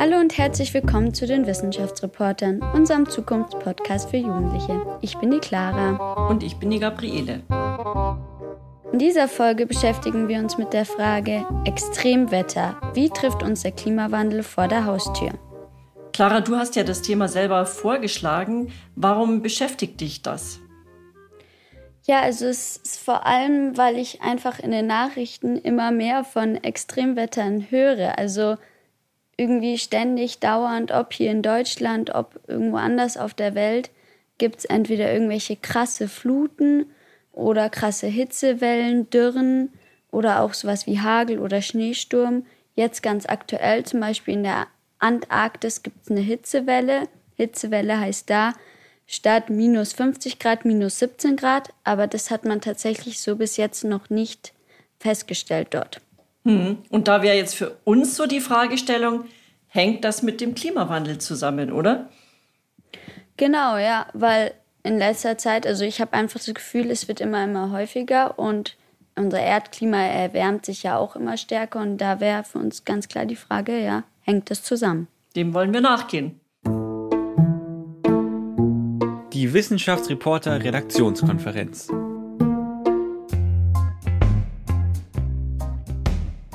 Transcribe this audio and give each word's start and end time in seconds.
Hallo 0.00 0.16
und 0.16 0.38
herzlich 0.38 0.72
willkommen 0.72 1.12
zu 1.12 1.26
den 1.26 1.46
Wissenschaftsreportern, 1.46 2.62
unserem 2.72 3.06
Zukunftspodcast 3.06 4.08
für 4.08 4.16
Jugendliche. 4.16 4.80
Ich 5.02 5.18
bin 5.18 5.30
die 5.30 5.40
Clara. 5.40 6.26
Und 6.26 6.42
ich 6.42 6.56
bin 6.56 6.70
die 6.70 6.78
Gabriele. 6.78 7.42
In 8.94 8.98
dieser 8.98 9.28
Folge 9.28 9.66
beschäftigen 9.66 10.26
wir 10.26 10.38
uns 10.38 10.56
mit 10.56 10.72
der 10.72 10.86
Frage 10.86 11.44
Extremwetter. 11.66 12.80
Wie 12.94 13.10
trifft 13.10 13.42
uns 13.42 13.60
der 13.60 13.72
Klimawandel 13.72 14.42
vor 14.42 14.68
der 14.68 14.86
Haustür? 14.86 15.32
Clara, 16.14 16.40
du 16.40 16.56
hast 16.56 16.76
ja 16.76 16.82
das 16.82 17.02
Thema 17.02 17.28
selber 17.28 17.66
vorgeschlagen. 17.66 18.72
Warum 18.96 19.42
beschäftigt 19.42 20.00
dich 20.00 20.22
das? 20.22 20.60
Ja, 22.04 22.22
also 22.22 22.46
es 22.46 22.78
ist 22.78 22.98
vor 23.00 23.26
allem, 23.26 23.76
weil 23.76 23.98
ich 23.98 24.22
einfach 24.22 24.60
in 24.60 24.70
den 24.70 24.86
Nachrichten 24.86 25.56
immer 25.58 25.90
mehr 25.90 26.24
von 26.24 26.56
Extremwettern 26.56 27.66
höre. 27.68 28.18
Also 28.18 28.56
irgendwie 29.40 29.78
ständig, 29.78 30.38
dauernd, 30.38 30.92
ob 30.92 31.14
hier 31.14 31.30
in 31.30 31.40
Deutschland, 31.40 32.14
ob 32.14 32.38
irgendwo 32.46 32.76
anders 32.76 33.16
auf 33.16 33.32
der 33.32 33.54
Welt, 33.54 33.90
gibt 34.36 34.58
es 34.58 34.64
entweder 34.66 35.10
irgendwelche 35.10 35.56
krasse 35.56 36.08
Fluten 36.08 36.84
oder 37.32 37.70
krasse 37.70 38.06
Hitzewellen, 38.06 39.08
Dürren 39.08 39.70
oder 40.10 40.42
auch 40.42 40.52
sowas 40.52 40.86
wie 40.86 41.00
Hagel 41.00 41.38
oder 41.38 41.62
Schneesturm. 41.62 42.44
Jetzt 42.74 43.02
ganz 43.02 43.24
aktuell, 43.24 43.84
zum 43.84 44.00
Beispiel 44.00 44.34
in 44.34 44.42
der 44.42 44.66
Antarktis 44.98 45.82
gibt 45.82 46.04
es 46.04 46.10
eine 46.10 46.20
Hitzewelle. 46.20 47.08
Hitzewelle 47.36 47.98
heißt 47.98 48.28
da, 48.28 48.52
statt 49.06 49.48
minus 49.48 49.94
50 49.94 50.38
Grad 50.38 50.66
minus 50.66 50.98
17 50.98 51.36
Grad, 51.36 51.70
aber 51.84 52.06
das 52.06 52.30
hat 52.30 52.44
man 52.44 52.60
tatsächlich 52.60 53.20
so 53.20 53.36
bis 53.36 53.56
jetzt 53.56 53.84
noch 53.84 54.10
nicht 54.10 54.52
festgestellt 54.98 55.68
dort. 55.70 56.02
Hm. 56.44 56.78
Und 56.90 57.08
da 57.08 57.22
wäre 57.22 57.36
jetzt 57.36 57.54
für 57.54 57.76
uns 57.84 58.16
so 58.16 58.26
die 58.26 58.40
Fragestellung, 58.40 59.24
hängt 59.70 60.04
das 60.04 60.22
mit 60.22 60.40
dem 60.40 60.54
Klimawandel 60.54 61.18
zusammen, 61.18 61.72
oder? 61.72 62.10
Genau, 63.36 63.78
ja, 63.78 64.06
weil 64.12 64.52
in 64.82 64.98
letzter 64.98 65.38
Zeit, 65.38 65.66
also 65.66 65.84
ich 65.84 66.00
habe 66.00 66.12
einfach 66.12 66.38
das 66.38 66.54
Gefühl, 66.54 66.90
es 66.90 67.08
wird 67.08 67.20
immer, 67.20 67.44
immer 67.44 67.70
häufiger 67.70 68.38
und 68.38 68.76
unser 69.16 69.40
Erdklima 69.40 69.98
erwärmt 69.98 70.66
sich 70.66 70.82
ja 70.82 70.98
auch 70.98 71.16
immer 71.16 71.36
stärker 71.36 71.80
und 71.80 71.98
da 71.98 72.20
wäre 72.20 72.44
für 72.44 72.58
uns 72.58 72.84
ganz 72.84 73.08
klar 73.08 73.26
die 73.26 73.36
Frage, 73.36 73.78
ja, 73.82 74.04
hängt 74.20 74.50
das 74.50 74.62
zusammen? 74.62 75.08
Dem 75.36 75.54
wollen 75.54 75.72
wir 75.72 75.80
nachgehen. 75.80 76.40
Die 79.32 79.54
Wissenschaftsreporter 79.54 80.62
Redaktionskonferenz. 80.62 81.88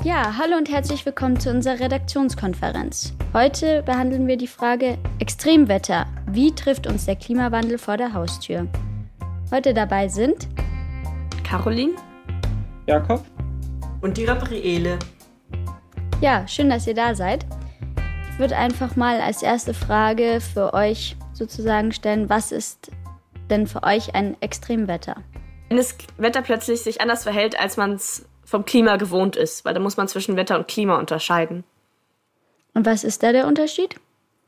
Ja, 0.05 0.37
hallo 0.37 0.55
und 0.55 0.69
herzlich 0.69 1.03
willkommen 1.03 1.39
zu 1.39 1.49
unserer 1.49 1.79
Redaktionskonferenz. 1.79 3.13
Heute 3.33 3.81
behandeln 3.81 4.27
wir 4.27 4.37
die 4.37 4.45
Frage 4.45 4.99
Extremwetter. 5.17 6.05
Wie 6.27 6.53
trifft 6.53 6.85
uns 6.85 7.05
der 7.05 7.15
Klimawandel 7.15 7.79
vor 7.79 7.97
der 7.97 8.13
Haustür? 8.13 8.67
Heute 9.49 9.73
dabei 9.73 10.07
sind 10.07 10.47
Caroline, 11.43 11.95
Jakob 12.85 13.25
und 14.01 14.15
die 14.15 14.25
Gabriele. 14.25 14.99
Ja, 16.21 16.47
schön, 16.47 16.69
dass 16.69 16.85
ihr 16.85 16.93
da 16.93 17.15
seid. 17.15 17.43
Ich 18.31 18.37
würde 18.37 18.57
einfach 18.57 18.95
mal 18.95 19.19
als 19.19 19.41
erste 19.41 19.73
Frage 19.73 20.39
für 20.39 20.75
euch 20.75 21.17
sozusagen 21.33 21.91
stellen, 21.91 22.29
was 22.29 22.51
ist 22.51 22.91
denn 23.49 23.65
für 23.65 23.81
euch 23.81 24.13
ein 24.13 24.39
Extremwetter? 24.39 25.15
Wenn 25.69 25.77
das 25.77 25.97
Wetter 26.17 26.43
plötzlich 26.43 26.83
sich 26.83 27.01
anders 27.01 27.23
verhält, 27.23 27.59
als 27.59 27.75
man 27.75 27.93
es 27.93 28.27
vom 28.45 28.65
Klima 28.65 28.95
gewohnt 28.97 29.35
ist, 29.35 29.65
weil 29.65 29.73
da 29.73 29.79
muss 29.79 29.97
man 29.97 30.07
zwischen 30.07 30.37
Wetter 30.37 30.57
und 30.57 30.67
Klima 30.67 30.97
unterscheiden. 30.97 31.63
Und 32.73 32.85
was 32.85 33.03
ist 33.03 33.23
da 33.23 33.31
der 33.31 33.47
Unterschied? 33.47 33.95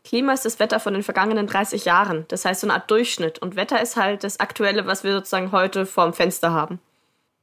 Klima 0.04 0.32
ist 0.34 0.46
das 0.46 0.60
Wetter 0.60 0.80
von 0.80 0.94
den 0.94 1.04
vergangenen 1.04 1.48
30 1.48 1.84
Jahren. 1.86 2.26
Das 2.30 2.46
heißt 2.46 2.62
so 2.62 2.68
eine 2.68 2.76
Art 2.76 2.90
Durchschnitt. 2.90 3.40
Und 3.40 3.56
Wetter 3.56 3.82
ist 3.82 3.98
halt 3.98 4.24
das 4.24 4.40
Aktuelle, 4.40 4.86
was 4.86 5.04
wir 5.04 5.12
sozusagen 5.12 5.52
heute 5.52 5.86
vorm 5.86 6.14
Fenster 6.14 6.52
haben. 6.52 6.80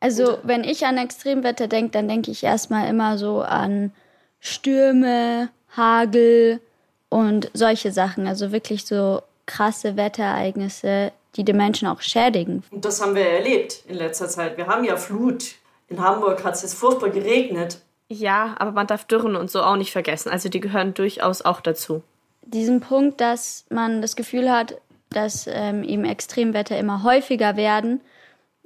Also, 0.01 0.39
wenn 0.43 0.65
ich 0.65 0.85
an 0.87 0.99
Extremwetter 0.99 1.67
denke, 1.67 1.91
dann 1.93 2.09
denke 2.09 2.31
ich 2.31 2.45
erstmal 2.45 2.89
immer 2.89 3.19
so 3.19 3.41
an 3.41 3.93
Stürme, 4.41 5.49
Hagel 5.77 6.61
und 7.09 7.51
solche 7.55 7.93
Sachen. 7.93 8.27
Also 8.27 8.53
wirklich 8.53 8.85
so 8.85 9.23
krasse 9.47 9.97
Wetterereignisse, 9.97 11.13
die 11.37 11.45
den 11.45 11.57
Menschen 11.57 11.89
auch 11.89 12.01
schädigen. 12.01 12.63
Und 12.71 12.85
das 12.85 13.01
haben 13.01 13.15
wir 13.15 13.27
erlebt 13.27 13.83
in 13.89 13.97
letzter 13.97 14.29
Zeit. 14.29 14.57
Wir 14.57 14.67
haben 14.67 14.85
ja 14.85 14.97
Flut. 14.97 15.55
In 15.95 16.03
Hamburg 16.03 16.43
hat 16.43 16.55
es 16.55 16.63
jetzt 16.63 16.75
furchtbar 16.75 17.11
geregnet. 17.11 17.79
Ja, 18.09 18.57
aber 18.59 18.73
man 18.73 18.89
darf 18.89 19.05
Dürren 19.05 19.37
und 19.37 19.49
so 19.49 19.63
auch 19.63 19.77
nicht 19.77 19.93
vergessen. 19.93 20.29
Also 20.29 20.49
die 20.49 20.59
gehören 20.59 20.93
durchaus 20.93 21.43
auch 21.43 21.61
dazu. 21.61 22.03
Diesen 22.43 22.81
Punkt, 22.81 23.21
dass 23.21 23.65
man 23.71 24.03
das 24.03 24.17
Gefühl 24.17 24.51
hat, 24.51 24.81
dass 25.11 25.47
ähm, 25.47 25.85
eben 25.85 26.05
Extremwetter 26.05 26.77
immer 26.77 27.05
häufiger 27.05 27.57
werden, 27.57 28.01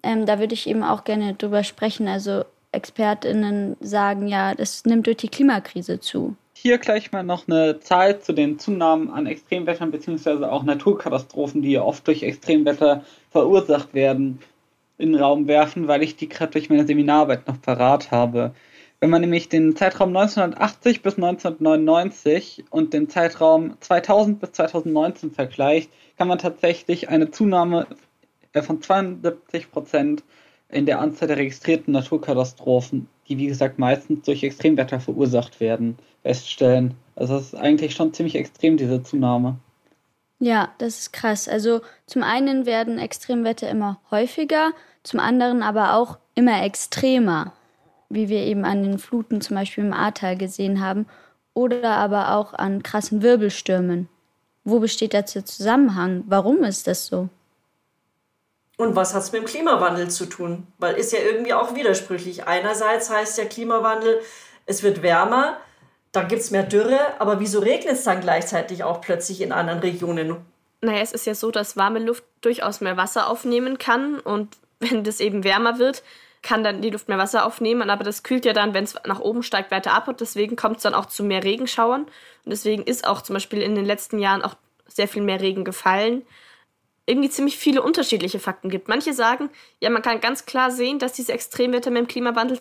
ähm, 0.03 0.25
da 0.25 0.39
würde 0.39 0.55
ich 0.55 0.67
eben 0.67 0.83
auch 0.83 1.05
gerne 1.05 1.35
drüber 1.35 1.65
sprechen. 1.65 2.09
Also 2.09 2.45
ExpertInnen 2.73 3.77
sagen 3.81 4.27
ja, 4.27 4.55
das 4.55 4.87
nimmt 4.87 5.07
durch 5.07 5.19
die 5.19 5.29
Klimakrise 5.29 6.01
zu. 6.01 6.35
Hier 6.55 6.79
gleich 6.79 7.13
mal 7.13 7.23
noch 7.23 7.47
eine 7.47 7.79
Zahl 7.81 8.21
zu 8.21 8.33
den 8.33 8.59
Zunahmen 8.59 9.11
an 9.11 9.27
Extremwettern 9.27 9.91
bzw. 9.91 10.47
auch 10.47 10.63
Naturkatastrophen, 10.63 11.61
die 11.61 11.79
oft 11.79 12.07
durch 12.07 12.23
Extremwetter 12.23 13.05
verursacht 13.31 13.93
werden, 13.93 14.41
in 14.99 15.13
den 15.13 15.23
Raum 15.23 15.47
werfen, 15.47 15.89
weil 15.89 16.03
ich 16.03 16.17
die 16.17 16.29
gerade 16.29 16.53
durch 16.53 16.69
meine 16.69 16.87
Seminararbeit 16.87 17.47
noch 17.47 17.61
parat 17.61 18.11
habe. 18.11 18.53
Wenn 19.01 19.11
man 19.11 19.21
nämlich 19.21 19.49
den 19.49 19.77
Zeitraum 19.77 20.09
1980 20.09 21.03
bis 21.03 21.15
1999 21.15 22.65
und 22.71 22.93
den 22.93 23.09
Zeitraum 23.09 23.77
2000 23.81 24.41
bis 24.41 24.53
2019 24.53 25.31
vergleicht, 25.31 25.91
kann 26.17 26.27
man 26.27 26.39
tatsächlich 26.39 27.09
eine 27.09 27.31
Zunahme 27.31 27.87
von 28.61 28.83
72 28.83 29.71
Prozent 29.71 30.25
in 30.69 30.85
der 30.85 31.01
Anzahl 31.01 31.29
der 31.29 31.37
registrierten 31.37 31.93
Naturkatastrophen, 31.93 33.09
die 33.29 33.39
wie 33.39 33.47
gesagt 33.47 33.79
meistens 33.79 34.25
durch 34.25 34.43
Extremwetter 34.43 34.99
verursacht 34.99 35.61
werden, 35.61 35.97
feststellen. 36.23 36.95
Also 37.15 37.35
das 37.35 37.45
ist 37.45 37.55
eigentlich 37.55 37.95
schon 37.95 38.13
ziemlich 38.13 38.35
extrem, 38.35 38.77
diese 38.77 39.03
Zunahme. 39.03 39.59
Ja, 40.41 40.73
das 40.79 40.99
ist 40.99 41.13
krass. 41.13 41.49
Also 41.49 41.81
zum 42.07 42.23
einen 42.23 42.65
werden 42.65 42.99
Extremwetter 42.99 43.69
immer 43.69 44.01
häufiger, 44.11 44.73
zum 45.03 45.21
anderen 45.21 45.63
aber 45.63 45.95
auch 45.95 46.19
immer 46.35 46.63
extremer, 46.63 47.53
wie 48.09 48.29
wir 48.29 48.41
eben 48.41 48.65
an 48.65 48.83
den 48.83 48.99
Fluten 48.99 49.41
zum 49.41 49.57
Beispiel 49.57 49.85
im 49.85 49.93
Ahrtal 49.93 50.37
gesehen 50.37 50.81
haben, 50.81 51.07
oder 51.55 51.97
aber 51.97 52.37
auch 52.37 52.55
an 52.55 52.85
krassen 52.85 53.23
Wirbelstürmen. 53.23 54.09
Wo 54.63 54.79
besteht 54.79 55.13
da 55.13 55.23
der 55.23 55.45
Zusammenhang? 55.45 56.23
Warum 56.29 56.63
ist 56.63 56.87
das 56.87 57.07
so? 57.07 57.29
Und 58.77 58.95
was 58.95 59.13
hat 59.13 59.23
es 59.23 59.33
mit 59.33 59.43
dem 59.43 59.47
Klimawandel 59.47 60.09
zu 60.09 60.27
tun? 60.27 60.69
Weil 60.79 60.95
ist 60.95 61.13
ja 61.13 61.19
irgendwie 61.19 61.53
auch 61.53 61.75
widersprüchlich. 61.75 62.47
Einerseits 62.47 63.11
heißt 63.11 63.39
ja 63.39 63.45
Klimawandel, 63.45 64.21
es 64.67 64.85
wird 64.85 65.03
wärmer, 65.03 65.57
da 66.13 66.23
gibt 66.23 66.41
es 66.41 66.51
mehr 66.51 66.63
Dürre, 66.63 66.99
aber 67.19 67.41
wieso 67.41 67.61
regnet 67.61 67.95
es 67.95 68.05
dann 68.05 68.21
gleichzeitig 68.21 68.85
auch 68.85 69.01
plötzlich 69.01 69.41
in 69.41 69.53
anderen 69.53 69.81
Regionen? 69.81 70.37
Naja, 70.81 71.01
es 71.01 71.13
ist 71.13 71.27
ja 71.27 71.35
so, 71.35 71.51
dass 71.51 71.77
warme 71.77 71.99
Luft 71.99 72.25
durchaus 72.41 72.81
mehr 72.81 72.97
Wasser 72.97 73.29
aufnehmen 73.29 73.79
kann 73.79 74.21
und 74.21 74.57
wenn 74.81 75.05
das 75.05 75.21
eben 75.21 75.45
wärmer 75.45 75.79
wird, 75.79 76.03
kann 76.41 76.63
dann 76.63 76.83
die 76.83 76.91
Luft 76.91 77.09
mehr 77.09 77.19
Wasser 77.19 77.45
aufnehmen, 77.45 77.91
aber 77.91 78.05
das 78.05 78.23
kühlt 78.23 78.45
ja 78.45 78.53
dann, 78.53 78.73
wenn 78.73 78.85
es 78.85 78.95
nach 79.05 79.19
oben 79.19 79.43
steigt, 79.43 79.73
weiter 79.73 79.93
ab 79.93 80.07
und 80.07 80.21
deswegen 80.21 80.55
kommt 80.55 80.77
es 80.77 80.85
dann 80.85 80.95
auch 80.95 81.07
zu 81.07 81.25
mehr 81.25 81.43
Regenschauern 81.43 82.03
und 82.03 82.51
deswegen 82.51 82.85
ist 82.85 83.07
auch 83.07 83.23
zum 83.23 83.35
Beispiel 83.35 83.61
in 83.61 83.75
den 83.75 83.85
letzten 83.85 84.21
Jahren 84.21 84.43
auch 84.43 84.55
sehr 84.87 85.09
viel 85.09 85.23
mehr 85.23 85.41
Regen 85.41 85.65
gefallen. 85.65 86.25
Irgendwie 87.07 87.31
ziemlich 87.31 87.59
viele 87.59 87.83
unterschiedliche 87.83 88.39
Fakten 88.39 88.71
gibt. 88.71 88.89
Manche 88.89 89.15
sagen, 89.15 89.51
ja, 89.81 89.91
man 89.91 90.03
kann 90.03 90.21
ganz 90.21 90.47
klar 90.47 90.71
sehen, 90.71 90.99
dass 90.99 91.13
diese 91.13 91.33
Extremwetter 91.33 91.91
mit 91.91 92.01
dem 92.01 92.09
Klimawandel 92.09 92.59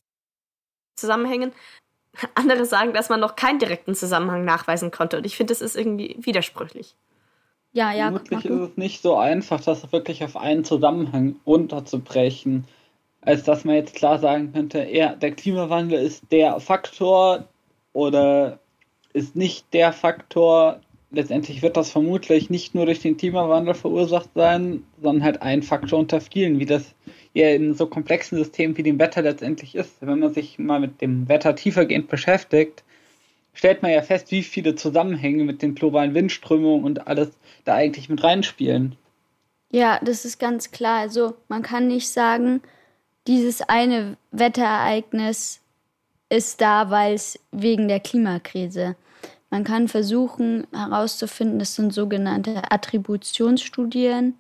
zusammenhängen. 0.96 1.54
Andere 2.36 2.66
sagen, 2.66 2.94
dass 2.94 3.10
man 3.10 3.20
noch 3.20 3.36
keinen 3.36 3.60
direkten 3.60 3.96
Zusammenhang 3.96 4.46
nachweisen 4.46 4.92
konnte 4.92 5.18
und 5.18 5.26
ich 5.26 5.36
finde, 5.36 5.52
das 5.52 5.62
ist 5.62 5.76
irgendwie 5.76 6.16
widersprüchlich. 6.20 6.96
Ja, 7.74 7.92
ja. 7.92 8.06
Vermutlich 8.06 8.46
ist 8.46 8.72
es 8.72 8.78
nicht 8.78 9.02
so 9.02 9.18
einfach, 9.18 9.62
das 9.62 9.92
wirklich 9.92 10.24
auf 10.24 10.36
einen 10.36 10.64
Zusammenhang 10.64 11.36
runterzubrechen, 11.46 12.66
als 13.22 13.44
dass 13.44 13.66
man 13.66 13.76
jetzt 13.76 13.94
klar 13.94 14.20
sagen 14.20 14.54
könnte, 14.54 14.88
ja, 14.90 15.14
der 15.14 15.32
Klimawandel 15.32 16.00
ist 16.00 16.24
der 16.32 16.60
Faktor 16.60 17.48
oder 17.94 18.60
ist 19.14 19.36
nicht 19.36 19.74
der 19.74 19.94
Faktor. 19.94 20.80
Letztendlich 21.12 21.62
wird 21.62 21.78
das 21.78 21.92
vermutlich 21.92 22.50
nicht 22.50 22.74
nur 22.74 22.86
durch 22.86 23.00
den 23.00 23.18
Klimawandel 23.18 23.74
verursacht 23.74 24.30
sein, 24.34 24.84
sondern 25.02 25.24
halt 25.24 25.42
ein 25.42 25.62
Faktor 25.62 26.00
unter 26.00 26.22
vielen, 26.22 26.60
wie 26.60 26.66
das 26.66 26.96
in 27.42 27.74
so 27.74 27.88
komplexen 27.88 28.38
Systemen 28.38 28.78
wie 28.78 28.84
dem 28.84 29.00
Wetter 29.00 29.22
letztendlich 29.22 29.76
ist. 29.76 29.98
Wenn 30.02 30.20
man 30.20 30.34
sich 30.34 30.60
mal 30.60 30.80
mit 30.80 31.02
dem 31.02 31.28
Wetter 31.30 31.56
tiefergehend 31.56 32.08
beschäftigt, 32.08 32.84
stellt 33.54 33.82
man 33.82 33.92
ja 33.92 34.02
fest, 34.02 34.32
wie 34.32 34.44
viele 34.44 34.76
Zusammenhänge 34.76 35.44
mit 35.44 35.62
den 35.62 35.76
globalen 35.76 36.14
Windströmungen 36.14 36.84
und 36.84 37.08
alles 37.08 37.32
da 37.66 37.76
eigentlich 37.76 38.10
mit 38.10 38.24
reinspielen. 38.24 38.96
Ja, 39.72 40.00
das 40.04 40.26
ist 40.26 40.40
ganz 40.40 40.72
klar. 40.72 41.00
Also 41.00 41.36
man 41.48 41.62
kann 41.62 41.88
nicht 41.88 42.10
sagen, 42.10 42.62
dieses 43.28 43.62
eine 43.62 44.16
Wetterereignis 44.32 45.60
ist 46.30 46.62
da, 46.62 46.90
weil 46.90 47.14
es 47.14 47.40
wegen 47.52 47.88
der 47.88 48.00
Klimakrise. 48.00 48.96
Man 49.50 49.64
kann 49.64 49.88
versuchen 49.88 50.68
herauszufinden, 50.74 51.60
das 51.60 51.76
sind 51.76 51.94
sogenannte 51.94 52.72
Attributionsstudien, 52.72 54.36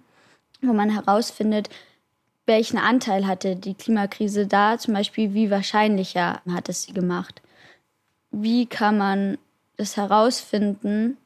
wo 0.62 0.74
man 0.74 0.90
herausfindet, 0.90 1.70
welchen 2.48 2.78
Anteil 2.78 3.28
hatte 3.28 3.56
die 3.56 3.76
Klimakrise 3.76 4.48
da, 4.48 4.78
zum 4.78 4.96
Beispiel 4.96 5.34
wie 5.34 5.52
wahrscheinlicher 5.52 6.42
hat 6.50 6.70
es 6.70 6.84
sie 6.84 6.94
gemacht. 6.94 7.42
Wie 8.32 8.66
kann 8.66 8.98
man 8.98 9.38
das 9.78 9.96
herausfinden, 9.96 11.18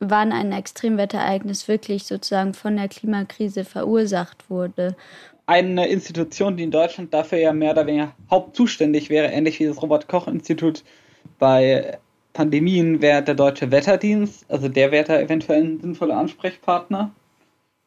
wann 0.00 0.32
ein 0.32 0.52
Extremwetterereignis 0.52 1.68
wirklich 1.68 2.04
sozusagen 2.04 2.54
von 2.54 2.76
der 2.76 2.88
Klimakrise 2.88 3.64
verursacht 3.64 4.50
wurde. 4.50 4.96
Eine 5.46 5.88
Institution, 5.88 6.56
die 6.56 6.64
in 6.64 6.70
Deutschland 6.70 7.12
dafür 7.12 7.38
ja 7.38 7.52
mehr 7.52 7.72
oder 7.72 7.86
weniger 7.86 8.12
hauptzuständig 8.30 9.10
wäre, 9.10 9.28
ähnlich 9.28 9.60
wie 9.60 9.66
das 9.66 9.80
Robert-Koch-Institut 9.80 10.82
bei 11.38 11.98
Pandemien 12.32 13.02
wäre 13.02 13.22
der 13.22 13.34
Deutsche 13.34 13.70
Wetterdienst, 13.70 14.44
also 14.48 14.68
der 14.68 14.92
wäre 14.92 15.04
da 15.04 15.20
eventuell 15.20 15.62
ein 15.62 15.80
sinnvoller 15.80 16.16
Ansprechpartner. 16.16 17.10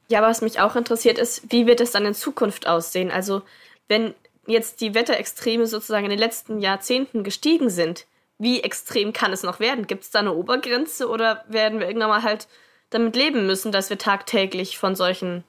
Ja, 0.09 0.21
was 0.21 0.41
mich 0.41 0.59
auch 0.59 0.75
interessiert 0.75 1.17
ist, 1.17 1.51
wie 1.51 1.65
wird 1.65 1.81
es 1.81 1.91
dann 1.91 2.05
in 2.05 2.13
Zukunft 2.13 2.67
aussehen? 2.67 3.11
Also 3.11 3.41
wenn 3.88 4.13
jetzt 4.45 4.81
die 4.81 4.94
Wetterextreme 4.94 5.67
sozusagen 5.67 6.05
in 6.05 6.11
den 6.11 6.19
letzten 6.19 6.59
Jahrzehnten 6.59 7.23
gestiegen 7.23 7.69
sind, 7.69 8.05
wie 8.38 8.61
extrem 8.61 9.13
kann 9.13 9.31
es 9.31 9.44
noch 9.44 9.59
werden? 9.59 9.88
Gibt 9.88 10.03
es 10.03 10.11
da 10.11 10.19
eine 10.19 10.33
Obergrenze 10.33 11.07
oder 11.07 11.44
werden 11.47 11.79
wir 11.79 11.88
irgendwann 11.88 12.09
mal 12.09 12.23
halt 12.23 12.47
damit 12.89 13.15
leben 13.15 13.47
müssen, 13.47 13.71
dass 13.71 13.89
wir 13.89 13.97
tagtäglich 13.97 14.77
von 14.77 14.95
solchen 14.95 15.44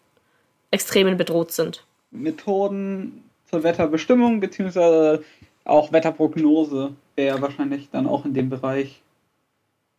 Extremen 0.70 1.16
bedroht 1.16 1.52
sind? 1.52 1.84
Methoden 2.10 3.24
zur 3.50 3.62
Wetterbestimmung 3.62 4.40
bzw. 4.40 5.18
auch 5.64 5.92
Wetterprognose 5.92 6.92
wäre 7.16 7.40
wahrscheinlich 7.42 7.90
dann 7.90 8.06
auch 8.06 8.24
in 8.24 8.34
dem 8.34 8.48
Bereich. 8.48 9.02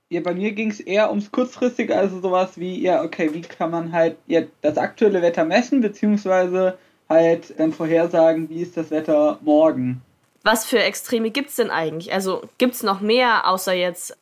Ja, 0.09 0.21
bei 0.21 0.35
mir 0.35 0.51
ging 0.51 0.69
es 0.69 0.79
eher 0.79 1.09
ums 1.09 1.31
Kurzfristige, 1.31 1.97
also 1.97 2.21
sowas 2.21 2.59
wie, 2.59 2.79
ja, 2.79 3.01
okay, 3.01 3.33
wie 3.33 3.41
kann 3.41 3.71
man 3.71 3.91
halt 3.91 4.17
ja, 4.27 4.41
das 4.61 4.77
aktuelle 4.77 5.21
Wetter 5.21 5.45
messen, 5.45 5.81
beziehungsweise 5.81 6.77
halt 7.09 7.59
dann 7.59 7.73
vorhersagen, 7.73 8.49
wie 8.49 8.61
ist 8.61 8.77
das 8.77 8.91
Wetter 8.91 9.39
morgen. 9.41 10.01
Was 10.43 10.65
für 10.65 10.79
Extreme 10.79 11.31
gibt 11.31 11.49
es 11.49 11.55
denn 11.55 11.71
eigentlich? 11.71 12.13
Also 12.13 12.43
gibt 12.59 12.75
es 12.75 12.83
noch 12.83 13.01
mehr 13.01 13.47
außer 13.47 13.73
jetzt 13.73 14.15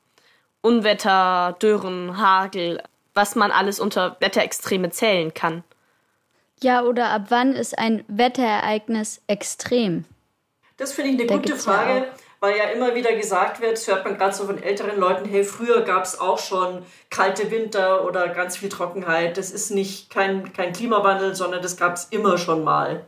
Unwetter, 0.62 1.58
Dürren, 1.62 2.18
Hagel, 2.18 2.82
was 3.14 3.36
man 3.36 3.52
alles 3.52 3.82
unter 3.82 4.16
Wetterextreme 4.22 4.90
zählen 4.90 5.34
kann? 5.34 5.66
Ja, 6.62 6.84
oder 6.84 7.10
ab 7.10 7.26
wann 7.28 7.54
ist 7.54 7.78
ein 7.78 8.06
Wetterereignis 8.08 9.22
extrem? 9.28 10.06
Das 10.78 10.94
finde 10.94 11.12
ich 11.12 11.20
eine 11.20 11.28
da 11.28 11.36
gute 11.36 11.58
Frage. 11.58 12.06
Ja 12.06 12.23
weil 12.44 12.58
ja 12.58 12.66
immer 12.66 12.94
wieder 12.94 13.16
gesagt 13.16 13.62
wird, 13.62 13.88
hört 13.88 14.04
man 14.04 14.18
gerade 14.18 14.36
so 14.36 14.44
von 14.44 14.62
älteren 14.62 15.00
Leuten, 15.00 15.24
hey, 15.30 15.46
früher 15.46 15.80
gab 15.80 16.04
es 16.04 16.20
auch 16.20 16.40
schon 16.40 16.84
kalte 17.10 17.50
Winter 17.52 18.06
oder 18.06 18.28
ganz 18.28 18.58
viel 18.58 18.68
Trockenheit. 18.68 19.38
Das 19.38 19.50
ist 19.50 19.72
nicht 19.72 20.10
kein, 20.10 20.52
kein 20.52 20.74
Klimawandel, 20.74 21.36
sondern 21.36 21.62
das 21.62 21.78
gab 21.78 21.96
es 21.96 22.10
immer 22.12 22.38
schon 22.38 22.66
mal. 22.66 23.06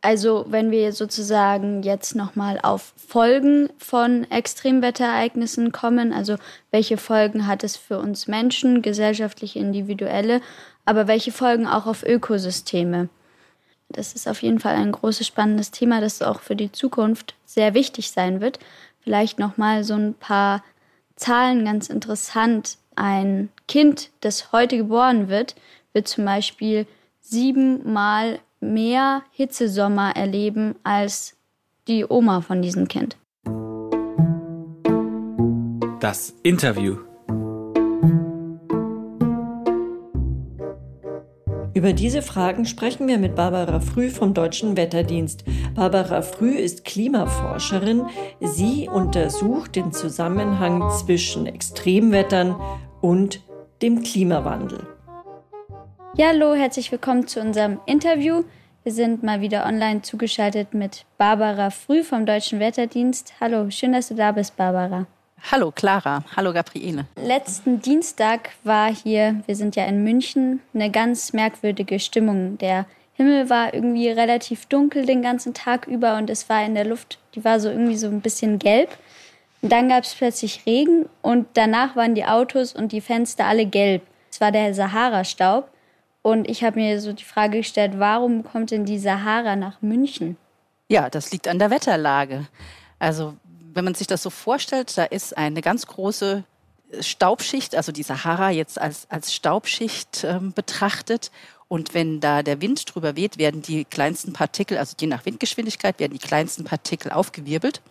Also 0.00 0.44
wenn 0.48 0.72
wir 0.72 0.90
sozusagen 0.90 1.84
jetzt 1.84 2.16
nochmal 2.16 2.58
auf 2.60 2.94
Folgen 2.96 3.70
von 3.78 4.28
Extremwetterereignissen 4.28 5.70
kommen, 5.70 6.12
also 6.12 6.34
welche 6.72 6.96
Folgen 6.96 7.46
hat 7.46 7.62
es 7.62 7.76
für 7.76 8.00
uns 8.00 8.26
Menschen, 8.26 8.82
gesellschaftliche, 8.82 9.60
individuelle, 9.60 10.40
aber 10.84 11.06
welche 11.06 11.30
Folgen 11.30 11.68
auch 11.68 11.86
auf 11.86 12.02
Ökosysteme? 12.02 13.08
Das 13.90 14.12
ist 14.12 14.28
auf 14.28 14.42
jeden 14.42 14.60
Fall 14.60 14.74
ein 14.74 14.92
großes, 14.92 15.26
spannendes 15.26 15.70
Thema, 15.70 16.00
das 16.00 16.22
auch 16.22 16.40
für 16.40 16.56
die 16.56 16.70
Zukunft 16.72 17.34
sehr 17.44 17.74
wichtig 17.74 18.10
sein 18.10 18.40
wird. 18.40 18.58
Vielleicht 19.00 19.38
noch 19.38 19.56
mal 19.56 19.84
so 19.84 19.94
ein 19.94 20.14
paar 20.14 20.62
Zahlen 21.16 21.64
ganz 21.64 21.88
interessant. 21.88 22.76
Ein 22.96 23.48
Kind, 23.66 24.10
das 24.20 24.52
heute 24.52 24.76
geboren 24.76 25.28
wird, 25.28 25.54
wird 25.92 26.08
zum 26.08 26.24
Beispiel 26.24 26.86
siebenmal 27.20 28.40
mehr 28.60 29.22
Hitzesommer 29.32 30.16
erleben 30.16 30.74
als 30.82 31.36
die 31.86 32.04
Oma 32.08 32.40
von 32.40 32.60
diesem 32.60 32.88
Kind. 32.88 33.16
Das 36.00 36.34
Interview. 36.42 37.07
Über 41.78 41.92
diese 41.92 42.22
Fragen 42.22 42.64
sprechen 42.64 43.06
wir 43.06 43.18
mit 43.18 43.36
Barbara 43.36 43.78
Früh 43.78 44.10
vom 44.10 44.34
Deutschen 44.34 44.76
Wetterdienst. 44.76 45.44
Barbara 45.76 46.22
Früh 46.22 46.56
ist 46.56 46.84
Klimaforscherin. 46.84 48.04
Sie 48.40 48.88
untersucht 48.88 49.76
den 49.76 49.92
Zusammenhang 49.92 50.90
zwischen 50.90 51.46
Extremwettern 51.46 52.56
und 53.00 53.44
dem 53.80 54.02
Klimawandel. 54.02 54.88
Ja, 56.16 56.30
hallo, 56.32 56.54
herzlich 56.54 56.90
willkommen 56.90 57.28
zu 57.28 57.40
unserem 57.40 57.78
Interview. 57.86 58.42
Wir 58.82 58.90
sind 58.90 59.22
mal 59.22 59.40
wieder 59.40 59.64
online 59.64 60.02
zugeschaltet 60.02 60.74
mit 60.74 61.06
Barbara 61.16 61.70
Früh 61.70 62.02
vom 62.02 62.26
Deutschen 62.26 62.58
Wetterdienst. 62.58 63.34
Hallo, 63.40 63.70
schön, 63.70 63.92
dass 63.92 64.08
du 64.08 64.16
da 64.16 64.32
bist, 64.32 64.56
Barbara. 64.56 65.06
Hallo 65.50 65.70
Clara, 65.70 66.24
hallo 66.36 66.52
Gabriele. 66.52 67.06
Letzten 67.16 67.80
Dienstag 67.80 68.50
war 68.64 68.92
hier, 68.92 69.42
wir 69.46 69.56
sind 69.56 69.76
ja 69.76 69.86
in 69.86 70.04
München, 70.04 70.60
eine 70.74 70.90
ganz 70.90 71.32
merkwürdige 71.32 71.98
Stimmung. 72.00 72.58
Der 72.58 72.86
Himmel 73.14 73.48
war 73.48 73.72
irgendwie 73.72 74.08
relativ 74.08 74.66
dunkel 74.66 75.06
den 75.06 75.22
ganzen 75.22 75.54
Tag 75.54 75.86
über 75.86 76.16
und 76.16 76.28
es 76.28 76.48
war 76.48 76.64
in 76.64 76.74
der 76.74 76.84
Luft, 76.84 77.18
die 77.34 77.44
war 77.44 77.60
so 77.60 77.68
irgendwie 77.68 77.96
so 77.96 78.08
ein 78.08 78.20
bisschen 78.20 78.58
gelb. 78.58 78.96
Und 79.62 79.72
dann 79.72 79.88
gab 79.88 80.04
es 80.04 80.14
plötzlich 80.14 80.66
Regen 80.66 81.08
und 81.22 81.46
danach 81.54 81.96
waren 81.96 82.14
die 82.14 82.24
Autos 82.24 82.74
und 82.74 82.92
die 82.92 83.00
Fenster 83.00 83.46
alle 83.46 83.66
gelb. 83.66 84.02
Es 84.30 84.40
war 84.40 84.52
der 84.52 84.74
Sahara-Staub. 84.74 85.68
Und 86.22 86.48
ich 86.48 86.62
habe 86.62 86.78
mir 86.78 87.00
so 87.00 87.12
die 87.12 87.24
Frage 87.24 87.58
gestellt, 87.58 87.94
warum 87.96 88.44
kommt 88.44 88.70
denn 88.70 88.84
die 88.84 88.98
Sahara 88.98 89.56
nach 89.56 89.80
München? 89.80 90.36
Ja, 90.88 91.08
das 91.08 91.32
liegt 91.32 91.48
an 91.48 91.58
der 91.58 91.70
Wetterlage. 91.70 92.46
Also 92.98 93.34
wenn 93.74 93.84
man 93.84 93.94
sich 93.94 94.06
das 94.06 94.22
so 94.22 94.30
vorstellt, 94.30 94.96
da 94.96 95.04
ist 95.04 95.36
eine 95.36 95.62
ganz 95.62 95.86
große 95.86 96.44
Staubschicht, 97.00 97.74
also 97.74 97.92
die 97.92 98.02
Sahara 98.02 98.50
jetzt 98.50 98.80
als, 98.80 99.06
als 99.10 99.34
Staubschicht 99.34 100.24
ähm, 100.24 100.52
betrachtet. 100.52 101.30
Und 101.68 101.92
wenn 101.92 102.20
da 102.20 102.42
der 102.42 102.62
Wind 102.62 102.94
drüber 102.94 103.14
weht, 103.14 103.36
werden 103.36 103.60
die 103.60 103.84
kleinsten 103.84 104.32
Partikel, 104.32 104.78
also 104.78 104.94
je 104.98 105.06
nach 105.06 105.26
Windgeschwindigkeit, 105.26 105.98
werden 105.98 106.14
die 106.14 106.26
kleinsten 106.26 106.64
Partikel 106.64 107.12
aufgewirbelt. 107.12 107.82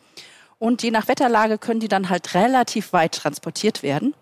Und 0.57 0.81
je 0.81 0.89
nach 0.89 1.07
Wetterlage 1.07 1.59
können 1.59 1.79
die 1.79 1.87
dann 1.87 2.09
halt 2.09 2.33
relativ 2.33 2.91
weit 2.91 3.13
transportiert 3.13 3.83
werden. 3.83 4.15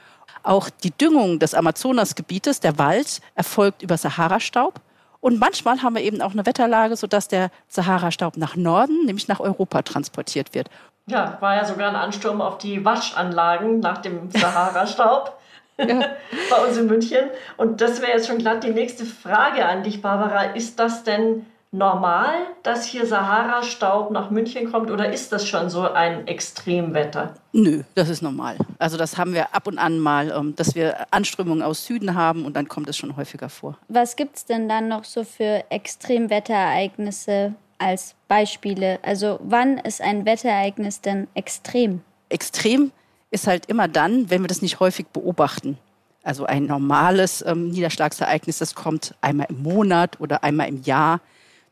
Auch 0.44 0.70
die 0.70 0.92
Düngung 0.92 1.40
des 1.40 1.54
Amazonasgebietes, 1.54 2.60
der 2.60 2.78
Wald, 2.78 3.22
erfolgt 3.36 3.82
über 3.82 3.98
Sahara-Staub. 3.98 4.82
Und 5.22 5.40
manchmal 5.40 5.82
haben 5.82 5.96
wir 5.96 6.04
eben 6.04 6.22
auch 6.22 6.34
eine 6.34 6.46
Wetterlage, 6.46 6.98
sodass 6.98 7.30
der 7.30 7.50
Sahara-Staub 7.70 8.36
nach 8.36 8.58
Norden, 8.58 9.06
nämlich 9.06 9.30
nach 9.30 9.40
Europa 9.40 9.82
transportiert 9.82 10.54
wird. 10.54 10.70
Ja, 11.08 11.38
war 11.40 11.56
ja 11.56 11.66
sogar 11.66 11.90
ein 11.90 11.96
Ansturm 11.96 12.42
auf 12.42 12.58
die 12.58 12.84
Waschanlagen 12.84 13.80
nach 13.80 14.00
dem 14.00 14.30
Sahara-Staub. 14.32 15.38
Ja. 15.78 15.86
bei 16.50 16.66
uns 16.66 16.78
in 16.78 16.88
München. 16.88 17.30
Und 17.58 17.82
das 17.82 18.02
wäre 18.02 18.14
jetzt 18.14 18.28
schon 18.28 18.38
glatt 18.38 18.64
die 18.64 18.70
nächste 18.70 19.06
Frage 19.06 19.66
an 19.66 19.84
dich, 19.84 20.02
Barbara. 20.02 20.54
Ist 20.54 20.80
das 20.80 21.04
denn 21.04 21.46
normal, 21.72 22.34
dass 22.64 22.86
hier 22.86 23.06
Sahara-Staub 23.06 24.12
nach 24.12 24.30
München 24.30 24.72
kommt 24.72 24.90
oder 24.90 25.12
ist 25.12 25.32
das 25.32 25.48
schon 25.48 25.70
so 25.70 25.82
ein 25.82 26.28
Extremwetter? 26.28 27.34
Nö, 27.52 27.84
das 27.96 28.10
ist 28.10 28.22
normal. 28.22 28.58
Also 28.80 28.98
das 28.98 29.18
haben 29.18 29.34
wir 29.34 29.54
ab 29.54 29.68
und 29.68 29.78
an 29.78 30.00
mal, 30.00 30.32
ähm, 30.32 30.56
dass 30.56 30.76
wir 30.76 31.08
Anströmungen 31.12 31.62
aus 31.62 31.86
Süden 31.86 32.16
haben 32.16 32.46
und 32.46 32.56
dann 32.56 32.68
kommt 32.68 32.88
es 32.90 32.98
schon 32.98 33.18
häufiger 33.18 33.50
vor. 33.50 33.78
Was 33.90 34.16
gibt 34.16 34.38
es 34.38 34.46
denn 34.46 34.70
dann 34.70 34.88
noch 34.88 35.04
so 35.04 35.24
für 35.24 35.66
Extremwetterereignisse 35.70 37.54
als 37.78 38.16
Beispiele? 38.28 39.00
Also 39.04 39.40
wann 39.44 39.78
ist 39.78 40.02
ein 40.02 40.26
Wetterereignis 40.26 41.02
denn 41.02 41.28
extrem? 41.34 42.02
Extrem 42.30 42.92
ist 43.32 43.48
halt 43.48 43.66
immer 43.68 43.88
dann, 43.88 44.30
wenn 44.30 44.42
wir 44.42 44.48
das 44.48 44.62
nicht 44.62 44.80
häufig 44.80 45.08
beobachten. 45.08 45.78
Also 46.24 46.46
ein 46.46 46.66
normales 46.66 47.44
ähm, 47.46 47.70
Niederschlagsereignis, 47.70 48.58
das 48.58 48.74
kommt 48.74 49.14
einmal 49.22 49.48
im 49.50 49.62
Monat 49.62 50.20
oder 50.20 50.44
einmal 50.44 50.68
im 50.68 50.82
Jahr. 50.82 51.22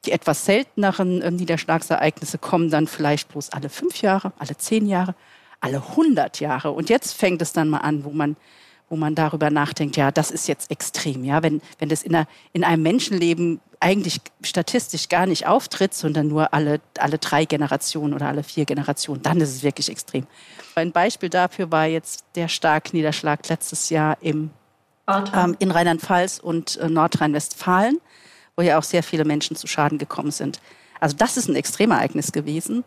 Die 0.06 0.12
etwas 0.12 0.46
selteneren 0.46 1.22
äh, 1.22 1.32
Niederschlagsereignisse 1.32 2.38
kommen 2.38 2.70
dann 2.70 2.88
vielleicht 2.88 3.30
bloß 3.30 3.50
alle 3.50 3.70
fünf 3.70 4.02
Jahre, 4.02 4.32
alle 4.38 4.56
zehn 4.58 4.88
Jahre, 4.88 5.16
alle 5.60 5.96
hundert 5.96 6.40
Jahre. 6.40 6.72
Und 6.72 6.90
jetzt 6.90 7.14
fängt 7.14 7.42
es 7.42 7.54
dann 7.54 7.70
mal 7.70 7.80
an, 7.80 8.04
wo 8.04 8.12
man 8.12 8.36
wo 8.94 8.96
man 8.96 9.16
darüber 9.16 9.50
nachdenkt, 9.50 9.98
ja, 9.98 10.12
das 10.12 10.30
ist 10.30 10.48
jetzt 10.48 10.70
extrem, 10.70 11.24
ja, 11.24 11.42
wenn, 11.42 11.64
wenn 11.80 11.90
das 11.90 12.04
in, 12.04 12.14
einer, 12.14 12.28
in 12.52 12.64
einem 12.64 12.84
Menschenleben 12.84 13.60
eigentlich 13.80 14.22
statistisch 14.44 15.10
gar 15.10 15.26
nicht 15.26 15.48
auftritt, 15.48 15.96
sondern 15.96 16.28
nur 16.28 16.54
alle, 16.54 16.80
alle 17.00 17.18
drei 17.18 17.46
Generationen 17.46 18.14
oder 18.14 18.28
alle 18.28 18.44
vier 18.44 18.66
Generationen, 18.66 19.24
dann 19.24 19.42
ist 19.42 19.50
es 19.50 19.64
wirklich 19.64 19.90
extrem. 19.90 20.28
Ein 20.76 20.92
Beispiel 20.92 21.30
dafür 21.30 21.72
war 21.72 21.88
jetzt 21.88 22.24
der 22.36 22.48
Starkniederschlag 22.48 23.50
letztes 23.50 23.90
Jahr 23.90 24.16
im, 24.22 24.52
ähm, 25.08 25.56
in 25.58 25.72
Rheinland-Pfalz 25.72 26.38
und 26.38 26.78
äh, 26.78 26.88
Nordrhein-Westfalen, 26.88 27.98
wo 28.56 28.62
ja 28.62 28.78
auch 28.78 28.84
sehr 28.84 29.02
viele 29.02 29.26
Menschen 29.26 29.56
zu 29.56 29.66
Schaden 29.66 29.98
gekommen 29.98 30.30
sind. 30.30 30.60
Also 31.00 31.16
das 31.18 31.36
ist 31.36 31.48
ein 31.48 31.56
Extremereignis 31.56 32.32
gewesen. 32.32 32.84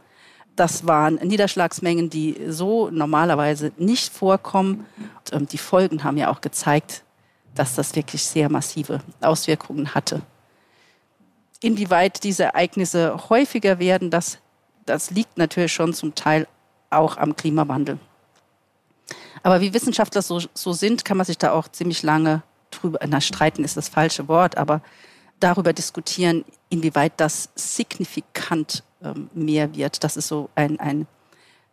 Das 0.56 0.86
waren 0.86 1.16
Niederschlagsmengen, 1.16 2.08
die 2.08 2.36
so 2.48 2.90
normalerweise 2.90 3.72
nicht 3.76 4.12
vorkommen. 4.12 4.86
Und, 4.96 5.32
ähm, 5.32 5.46
die 5.46 5.58
Folgen 5.58 6.02
haben 6.02 6.16
ja 6.16 6.30
auch 6.30 6.40
gezeigt, 6.40 7.04
dass 7.54 7.74
das 7.74 7.94
wirklich 7.94 8.24
sehr 8.24 8.50
massive 8.50 9.00
Auswirkungen 9.20 9.94
hatte. 9.94 10.22
Inwieweit 11.60 12.24
diese 12.24 12.44
Ereignisse 12.44 13.28
häufiger 13.28 13.78
werden, 13.78 14.10
das, 14.10 14.38
das 14.84 15.10
liegt 15.10 15.38
natürlich 15.38 15.72
schon 15.72 15.94
zum 15.94 16.14
Teil 16.14 16.46
auch 16.90 17.16
am 17.16 17.36
Klimawandel. 17.36 17.98
Aber 19.42 19.60
wie 19.60 19.72
Wissenschaftler 19.72 20.22
so, 20.22 20.40
so 20.54 20.72
sind, 20.72 21.04
kann 21.04 21.16
man 21.16 21.26
sich 21.26 21.38
da 21.38 21.52
auch 21.52 21.68
ziemlich 21.68 22.02
lange 22.02 22.42
drüber, 22.70 22.98
na, 23.06 23.20
streiten 23.20 23.64
ist 23.64 23.76
das 23.76 23.88
falsche 23.88 24.28
Wort, 24.28 24.56
aber 24.56 24.80
darüber 25.40 25.72
diskutieren, 25.72 26.44
inwieweit 26.68 27.12
das 27.18 27.48
signifikant 27.54 28.82
mehr 29.34 29.74
wird. 29.74 30.02
Das 30.04 30.16
ist 30.16 30.28
so 30.28 30.48
ein, 30.54 30.80
ein 30.80 31.06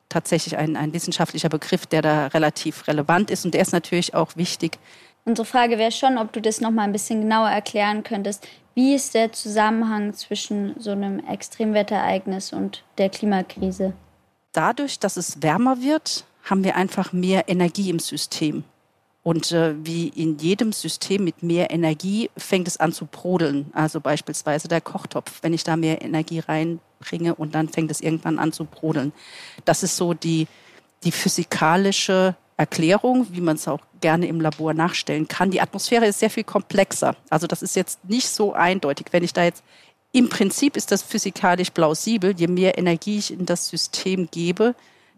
tatsächlich 0.10 0.58
ein, 0.58 0.76
ein 0.76 0.94
wissenschaftlicher 0.94 1.50
Begriff, 1.50 1.86
der 1.86 2.02
da 2.02 2.28
relativ 2.28 2.88
relevant 2.88 3.32
ist 3.32 3.46
und 3.46 3.54
der 3.54 3.62
ist 3.62 3.74
natürlich 3.74 4.14
auch 4.14 4.36
wichtig. 4.36 4.78
Unsere 5.26 5.46
Frage 5.46 5.78
wäre 5.78 5.92
schon, 5.92 6.18
ob 6.18 6.34
du 6.34 6.42
das 6.42 6.60
noch 6.60 6.72
mal 6.72 6.84
ein 6.84 6.92
bisschen 6.92 7.22
genauer 7.22 7.50
erklären 7.50 8.04
könntest. 8.04 8.46
Wie 8.76 8.94
ist 8.94 9.14
der 9.14 9.32
Zusammenhang 9.32 10.14
zwischen 10.14 10.76
so 10.80 10.92
einem 10.92 11.20
Extremwetterereignis 11.20 12.52
und 12.52 12.84
der 12.98 13.10
Klimakrise? 13.10 13.94
Dadurch, 14.52 15.00
dass 15.00 15.18
es 15.18 15.42
wärmer 15.42 15.82
wird, 15.82 16.26
haben 16.44 16.64
wir 16.64 16.76
einfach 16.76 17.14
mehr 17.14 17.48
Energie 17.48 17.90
im 17.90 18.00
System. 18.00 18.64
Und 19.24 19.54
äh, 19.54 19.74
wie 19.86 20.10
in 20.10 20.38
jedem 20.38 20.74
System 20.74 21.24
mit 21.24 21.44
mehr 21.44 21.72
Energie 21.72 22.30
fängt 22.36 22.68
es 22.68 22.78
an 22.78 22.92
zu 22.92 23.06
brodeln. 23.06 23.72
Also 23.74 24.02
beispielsweise 24.02 24.68
der 24.68 24.82
Kochtopf, 24.82 25.40
wenn 25.42 25.54
ich 25.54 25.64
da 25.64 25.78
mehr 25.78 26.02
Energie 26.02 26.40
reinbringe 27.04 27.36
und 27.36 27.56
dann 27.56 27.70
fängt 27.70 27.92
es 27.92 28.02
irgendwann 28.02 28.40
an 28.40 28.52
zu 28.52 28.66
brodeln. 28.66 29.14
Das 29.66 29.84
ist 29.84 29.98
so 29.98 30.14
die, 30.14 30.48
die 31.04 31.12
physikalische 31.12 32.36
Erklärung, 32.58 33.28
wie 33.32 33.42
man 33.42 33.56
es 33.56 33.68
auch 33.68 33.82
gerne 34.02 34.28
im 34.28 34.40
Labor 34.40 34.74
nachstellen 34.74 35.28
kann. 35.28 35.52
Die 35.52 35.62
Atmosphäre 35.62 36.06
ist 36.06 36.20
sehr 36.20 36.30
viel 36.30 36.44
komplexer. 36.44 37.16
Also 37.30 37.48
das 37.48 37.62
ist 37.62 37.76
jetzt 37.76 38.04
nicht 38.06 38.28
so 38.28 38.54
eindeutig. 38.54 39.08
Wenn 39.12 39.24
ich 39.24 39.34
da 39.34 39.44
jetzt 39.44 39.64
im 40.12 40.30
Prinzip 40.30 40.78
ist 40.78 40.92
das 40.92 41.02
physikalisch 41.02 41.72
plausibel. 41.72 42.36
Je 42.38 42.48
mehr 42.48 42.78
Energie 42.78 43.18
ich 43.18 43.34
in 43.34 43.48
das 43.48 43.68
System 43.68 44.30
gebe, 44.30 44.76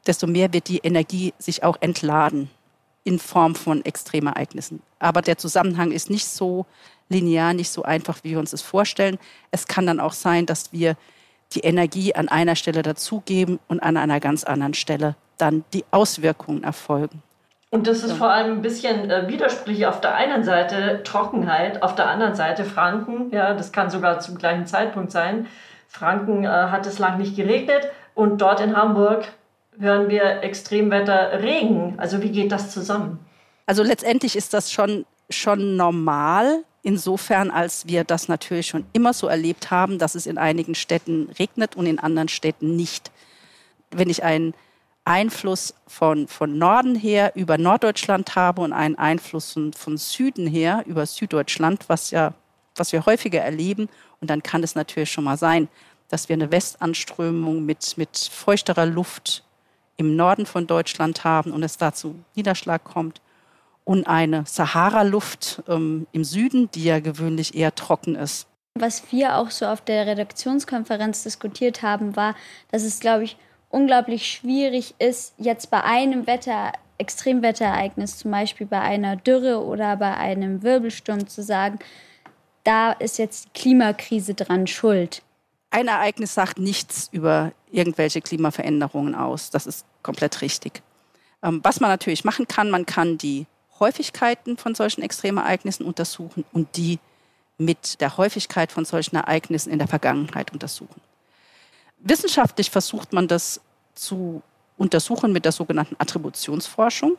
desto 0.07 0.25
mehr 0.25 0.53
wird 0.53 0.69
die 0.69 0.77
Energie 0.77 1.33
sich 1.37 1.63
auch 1.63 1.77
entladen 1.81 2.49
in 3.03 3.19
Form 3.19 3.55
von 3.55 3.83
Extremereignissen. 3.83 4.81
Aber 4.99 5.21
der 5.21 5.37
Zusammenhang 5.37 5.91
ist 5.91 6.09
nicht 6.09 6.25
so 6.25 6.65
linear, 7.09 7.53
nicht 7.53 7.69
so 7.69 7.83
einfach, 7.83 8.19
wie 8.23 8.31
wir 8.31 8.39
uns 8.39 8.51
das 8.51 8.61
vorstellen. 8.61 9.19
Es 9.51 9.67
kann 9.67 9.85
dann 9.85 9.99
auch 9.99 10.13
sein, 10.13 10.45
dass 10.45 10.71
wir 10.71 10.95
die 11.53 11.61
Energie 11.61 12.15
an 12.15 12.27
einer 12.27 12.55
Stelle 12.55 12.81
dazugeben 12.81 13.59
und 13.67 13.79
an 13.81 13.97
einer 13.97 14.19
ganz 14.19 14.43
anderen 14.43 14.73
Stelle 14.73 15.15
dann 15.37 15.63
die 15.73 15.85
Auswirkungen 15.91 16.63
erfolgen. 16.63 17.21
Und 17.69 17.87
das 17.87 18.03
ist 18.03 18.11
ja. 18.11 18.15
vor 18.15 18.29
allem 18.29 18.53
ein 18.53 18.61
bisschen 18.61 19.09
äh, 19.09 19.27
widersprüchlich. 19.27 19.85
Auf 19.85 19.99
der 19.99 20.15
einen 20.15 20.43
Seite 20.43 21.01
Trockenheit, 21.03 21.83
auf 21.83 21.95
der 21.95 22.07
anderen 22.07 22.35
Seite 22.35 22.63
Franken. 22.63 23.31
Ja, 23.31 23.53
das 23.53 23.71
kann 23.71 23.89
sogar 23.89 24.19
zum 24.19 24.37
gleichen 24.37 24.65
Zeitpunkt 24.65 25.11
sein. 25.11 25.47
Franken 25.87 26.45
äh, 26.45 26.47
hat 26.47 26.85
es 26.85 26.99
lang 26.99 27.17
nicht 27.17 27.35
geregnet 27.35 27.89
und 28.13 28.39
dort 28.39 28.61
in 28.61 28.75
Hamburg 28.75 29.27
hören 29.77 30.09
wir 30.09 30.41
Extremwetter, 30.41 31.41
Regen. 31.41 31.95
Also 31.97 32.21
wie 32.21 32.31
geht 32.31 32.51
das 32.51 32.71
zusammen? 32.71 33.19
Also 33.65 33.83
letztendlich 33.83 34.35
ist 34.35 34.53
das 34.53 34.71
schon, 34.71 35.05
schon 35.29 35.75
normal, 35.75 36.63
insofern 36.85 37.49
als 37.49 37.87
wir 37.87 38.03
das 38.03 38.27
natürlich 38.27 38.67
schon 38.67 38.85
immer 38.93 39.11
so 39.13 39.27
erlebt 39.27 39.71
haben, 39.71 39.97
dass 39.97 40.13
es 40.13 40.27
in 40.27 40.37
einigen 40.37 40.75
Städten 40.75 41.29
regnet 41.39 41.75
und 41.75 41.87
in 41.87 41.99
anderen 41.99 42.29
Städten 42.29 42.75
nicht. 42.75 43.11
Wenn 43.89 44.09
ich 44.09 44.23
einen 44.23 44.53
Einfluss 45.03 45.73
von, 45.87 46.27
von 46.27 46.57
Norden 46.57 46.95
her 46.95 47.31
über 47.35 47.57
Norddeutschland 47.57 48.35
habe 48.35 48.61
und 48.61 48.71
einen 48.71 48.95
Einfluss 48.95 49.53
von, 49.53 49.73
von 49.73 49.97
Süden 49.97 50.47
her 50.47 50.83
über 50.85 51.05
Süddeutschland, 51.05 51.89
was 51.89 52.11
ja 52.11 52.33
was 52.77 52.91
wir 52.91 53.05
häufiger 53.05 53.41
erleben, 53.41 53.87
und 54.21 54.29
dann 54.29 54.43
kann 54.43 54.61
es 54.63 54.75
natürlich 54.75 55.11
schon 55.11 55.23
mal 55.23 55.37
sein, 55.37 55.69
dass 56.09 56.29
wir 56.29 56.33
eine 56.33 56.51
Westanströmung 56.51 57.65
mit, 57.65 57.97
mit 57.97 58.17
feuchterer 58.17 58.85
Luft 58.85 59.43
im 59.97 60.15
Norden 60.15 60.45
von 60.45 60.67
Deutschland 60.67 61.23
haben 61.23 61.51
und 61.51 61.63
es 61.63 61.77
dazu 61.77 62.15
Niederschlag 62.35 62.83
kommt 62.83 63.21
und 63.85 64.05
eine 64.07 64.43
Sahara-Luft 64.45 65.63
ähm, 65.69 66.07
im 66.11 66.25
Süden, 66.25 66.69
die 66.71 66.83
ja 66.83 66.99
gewöhnlich 66.99 67.55
eher 67.55 67.73
trocken 67.73 68.15
ist. 68.15 68.47
Was 68.77 69.09
wir 69.11 69.37
auch 69.37 69.51
so 69.51 69.65
auf 69.67 69.79
der 69.79 70.05
Redaktionskonferenz 70.05 71.23
diskutiert 71.23 71.81
haben, 71.81 72.17
war, 72.17 72.35
dass 72.71 72.83
es, 72.83 72.99
glaube 72.99 73.23
ich, 73.23 73.37
unglaublich 73.69 74.27
schwierig 74.27 74.95
ist, 74.99 75.33
jetzt 75.37 75.71
bei 75.71 75.81
einem 75.81 76.27
Wetter, 76.27 76.73
Extremwetterereignis, 76.97 78.17
zum 78.17 78.31
Beispiel 78.31 78.67
bei 78.67 78.81
einer 78.81 79.15
Dürre 79.15 79.63
oder 79.63 79.95
bei 79.95 80.15
einem 80.17 80.61
Wirbelsturm 80.63 81.27
zu 81.27 81.41
sagen, 81.41 81.79
da 82.65 82.91
ist 82.91 83.17
jetzt 83.17 83.45
die 83.45 83.61
Klimakrise 83.61 84.33
dran 84.33 84.67
schuld 84.67 85.21
ein 85.75 85.89
Ereignis 85.89 86.33
sagt 86.33 86.57
nichts 86.57 87.09
über 87.11 87.51
irgendwelche 87.69 88.21
Klimaveränderungen 88.21 89.13
aus. 89.13 89.49
Das 89.49 89.67
ist 89.67 89.85
komplett 90.03 90.41
richtig. 90.41 90.81
Ähm, 91.43 91.59
was 91.63 91.81
man 91.81 91.89
natürlich 91.89 92.23
machen 92.23 92.47
kann, 92.47 92.71
man 92.71 92.85
kann 92.85 93.17
die 93.17 93.45
Häufigkeiten 93.79 94.57
von 94.57 94.75
solchen 94.75 95.01
Extremereignissen 95.01 95.85
untersuchen 95.85 96.45
und 96.53 96.77
die 96.77 96.99
mit 97.57 98.01
der 98.01 98.17
Häufigkeit 98.17 98.71
von 98.71 98.85
solchen 98.85 99.15
Ereignissen 99.15 99.71
in 99.71 99.79
der 99.79 99.87
Vergangenheit 99.87 100.51
untersuchen. 100.51 101.01
Wissenschaftlich 101.99 102.69
versucht 102.69 103.13
man 103.13 103.27
das 103.27 103.61
zu 103.95 104.41
untersuchen 104.77 105.31
mit 105.31 105.45
der 105.45 105.51
sogenannten 105.51 105.95
Attributionsforschung. 105.97 107.17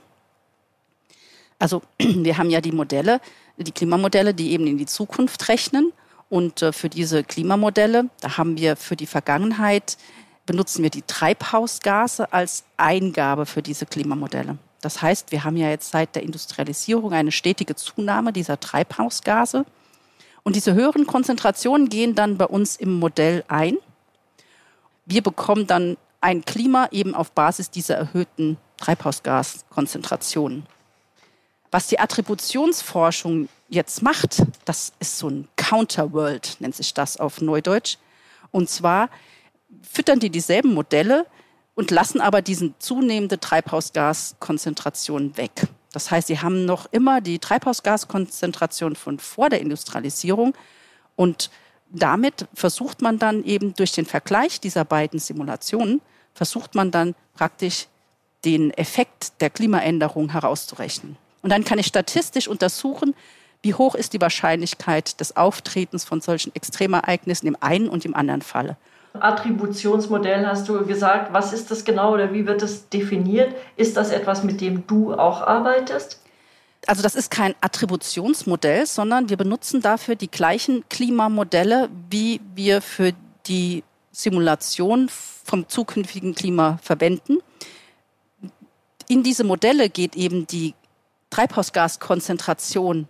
Also 1.59 1.83
wir 1.99 2.37
haben 2.39 2.51
ja 2.51 2.61
die 2.61 2.73
Modelle, 2.73 3.21
die 3.57 3.73
Klimamodelle, 3.73 4.35
die 4.35 4.53
eben 4.53 4.67
in 4.67 4.79
die 4.79 4.87
Zukunft 4.87 5.49
rechnen 5.49 5.93
und 6.29 6.63
äh, 6.63 6.73
für 6.73 6.89
diese 6.89 7.25
Klimamodelle, 7.25 8.11
da 8.21 8.37
haben 8.37 8.59
wir 8.59 8.77
für 8.77 8.97
die 8.97 9.07
Vergangenheit, 9.07 9.97
benutzen 10.45 10.83
wir 10.83 10.91
die 10.91 11.03
Treibhausgase 11.03 12.33
als 12.33 12.65
Eingabe 12.77 13.47
für 13.47 13.63
diese 13.63 13.87
Klimamodelle. 13.87 14.59
Das 14.81 15.03
heißt, 15.03 15.33
wir 15.33 15.45
haben 15.45 15.57
ja 15.57 15.69
jetzt 15.69 15.91
seit 15.91 16.15
der 16.15 16.23
Industrialisierung 16.23 17.13
eine 17.13 17.33
stetige 17.33 17.75
Zunahme 17.75 18.33
dieser 18.33 18.61
Treibhausgase. 18.61 19.65
Und 20.43 20.55
diese 20.55 20.75
höheren 20.75 21.07
Konzentrationen 21.07 21.89
gehen 21.89 22.15
dann 22.15 22.39
bei 22.39 22.47
uns 22.47 22.77
im 22.77 22.93
Modell 22.99 23.45
ein. 23.49 23.79
Wir 25.05 25.23
bekommen 25.23 25.67
dann 25.67 25.97
ein 26.21 26.45
Klima 26.45 26.89
eben 26.93 27.15
auf 27.15 27.33
Basis 27.33 27.71
dieser 27.71 27.97
erhöhten 27.97 28.59
Treibhausgaskonzentrationen. 28.77 30.67
Was 31.71 31.89
die 31.89 31.99
Attributionsforschung 31.99 33.49
jetzt 33.69 34.03
macht, 34.03 34.43
das 34.65 34.93
ist 35.01 35.19
so 35.19 35.29
ein 35.29 35.49
Counterworld, 35.57 36.57
nennt 36.61 36.75
sich 36.75 36.95
das 36.95 37.17
auf 37.17 37.41
Neudeutsch. 37.41 37.97
Und 38.51 38.71
zwar 38.71 39.11
füttern 39.83 40.21
die 40.21 40.31
dieselben 40.31 40.75
Modelle 40.75 41.27
und 41.77 41.93
lassen 41.93 42.21
aber 42.21 42.43
diesen 42.43 42.75
zunehmende 42.81 43.39
Treibhausgaskonzentration 43.39 45.37
weg. 45.37 45.69
Das 45.93 46.11
heißt, 46.11 46.27
sie 46.27 46.41
haben 46.41 46.65
noch 46.65 46.87
immer 46.91 47.21
die 47.21 47.39
Treibhausgaskonzentration 47.39 48.97
von 48.97 49.21
vor 49.21 49.49
der 49.49 49.61
Industrialisierung 49.61 50.55
und 51.15 51.51
damit 51.89 52.49
versucht 52.53 53.01
man 53.01 53.19
dann 53.21 53.45
eben 53.45 53.75
durch 53.75 53.93
den 53.93 54.07
Vergleich 54.07 54.61
dieser 54.61 54.85
beiden 54.85 55.21
Simulationen, 55.21 56.01
versucht 56.35 56.75
man 56.75 56.91
dann 56.91 57.15
praktisch 57.35 57.87
den 58.45 58.73
Effekt 58.73 59.41
der 59.41 59.51
Klimaänderung 59.51 60.31
herauszurechnen. 60.31 61.17
Und 61.43 61.51
dann 61.51 61.65
kann 61.65 61.79
ich 61.79 61.87
statistisch 61.87 62.49
untersuchen, 62.49 63.15
wie 63.63 63.75
hoch 63.75 63.95
ist 63.95 64.13
die 64.13 64.21
Wahrscheinlichkeit 64.21 65.21
des 65.21 65.37
Auftretens 65.37 66.05
von 66.05 66.21
solchen 66.21 66.55
Extremereignissen 66.55 67.49
im 67.49 67.57
einen 67.61 67.89
und 67.89 68.05
im 68.05 68.15
anderen 68.15 68.43
Falle. 68.43 68.77
Attributionsmodell 69.23 70.47
hast 70.47 70.69
du 70.69 70.85
gesagt. 70.87 71.33
Was 71.33 71.53
ist 71.53 71.71
das 71.71 71.85
genau 71.85 72.15
oder 72.15 72.33
wie 72.33 72.47
wird 72.47 72.63
das 72.63 72.89
definiert? 72.89 73.55
Ist 73.77 73.97
das 73.97 74.11
etwas, 74.11 74.43
mit 74.43 74.61
dem 74.61 74.87
du 74.87 75.15
auch 75.15 75.41
arbeitest? 75.43 76.21
Also 76.87 77.03
das 77.03 77.15
ist 77.15 77.31
kein 77.31 77.55
Attributionsmodell, 77.61 78.87
sondern 78.87 79.29
wir 79.29 79.37
benutzen 79.37 79.81
dafür 79.81 80.15
die 80.15 80.31
gleichen 80.31 80.89
Klimamodelle, 80.89 81.89
wie 82.11 82.41
wir 82.55 82.81
für 82.81 83.13
die 83.47 83.83
Simulation 84.13 85.09
vom 85.09 85.69
zukünftigen 85.69 86.35
Klima 86.35 86.79
verwenden. 86.83 87.39
In 89.09 89.23
diese 89.23 89.45
Modelle 89.45 89.89
geht 89.91 90.17
eben 90.17 90.47
die 90.47 90.75
Treibhausgaskonzentration 91.31 93.09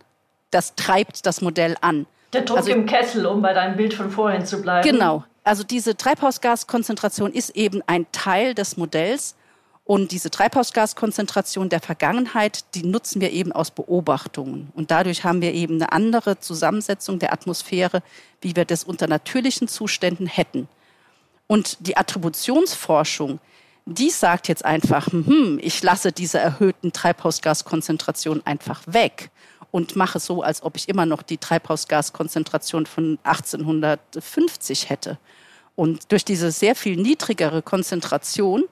das 0.51 0.75
treibt 0.75 1.27
das 1.27 1.43
Modell 1.43 1.77
an. 1.81 2.07
Der 2.33 2.43
Druck 2.43 2.59
also, 2.59 2.71
im 2.71 2.87
Kessel, 2.87 3.27
um 3.27 3.43
bei 3.43 3.53
deinem 3.53 3.77
Bild 3.77 3.95
von 3.95 4.11
vorhin 4.11 4.45
zu 4.45 4.63
bleiben. 4.63 4.89
Genau. 4.89 5.25
Also 5.47 5.63
diese 5.63 5.97
Treibhausgaskonzentration 5.97 7.33
ist 7.33 7.51
eben 7.51 7.81
ein 7.87 8.07
Teil 8.11 8.53
des 8.53 8.77
Modells. 8.77 9.37
Und 9.85 10.11
diese 10.11 10.29
Treibhausgaskonzentration 10.29 11.69
der 11.69 11.79
Vergangenheit, 11.79 12.65
die 12.75 12.83
nutzen 12.83 13.21
wir 13.21 13.31
eben 13.31 13.53
aus 13.53 13.71
Beobachtungen. 13.71 14.73
Und 14.75 14.91
dadurch 14.91 15.23
haben 15.23 15.41
wir 15.41 15.55
eben 15.55 15.77
eine 15.77 15.93
andere 15.93 16.41
Zusammensetzung 16.41 17.21
der 17.21 17.33
Atmosphäre, 17.33 18.03
wie 18.41 18.57
wir 18.57 18.65
das 18.65 18.83
unter 18.83 19.07
natürlichen 19.07 19.69
Zuständen 19.69 20.27
hätten. 20.27 20.67
Und 21.47 21.77
die 21.87 21.97
Attributionsforschung, 21.97 23.39
die 23.85 24.11
sagt 24.11 24.49
jetzt 24.49 24.65
einfach, 24.65 25.07
hm, 25.13 25.61
ich 25.63 25.81
lasse 25.81 26.11
diese 26.11 26.41
erhöhten 26.41 26.93
Treibhausgaskonzentrationen 26.93 28.45
einfach 28.45 28.83
weg 28.87 29.31
und 29.71 29.95
mache 29.95 30.19
so, 30.19 30.43
als 30.43 30.65
ob 30.65 30.77
ich 30.77 30.89
immer 30.89 31.07
noch 31.07 31.23
die 31.23 31.39
Treibhausgaskonzentration 31.39 32.87
von 32.87 33.19
1850 33.23 34.91
hätte. 34.91 35.19
Und 35.77 36.11
durch 36.11 36.25
diese 36.25 36.51
sehr 36.51 36.75
viel 36.75 36.97
niedrigere 36.97 37.63
Konzentration 37.63 38.65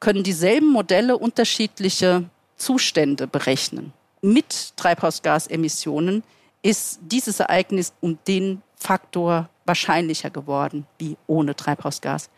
können 0.00 0.22
dieselben 0.22 0.70
Modelle 0.70 1.18
unterschiedliche 1.18 2.24
Zustände 2.56 3.26
berechnen. 3.26 3.92
Mit 4.22 4.76
Treibhausgasemissionen 4.76 6.22
ist 6.62 7.00
dieses 7.02 7.40
Ereignis 7.40 7.92
um 8.00 8.18
den 8.26 8.62
Faktor 8.76 9.50
wahrscheinlicher 9.66 10.30
geworden 10.30 10.86
wie 10.98 11.16
ohne 11.26 11.56
Treibhausgas. 11.56 12.30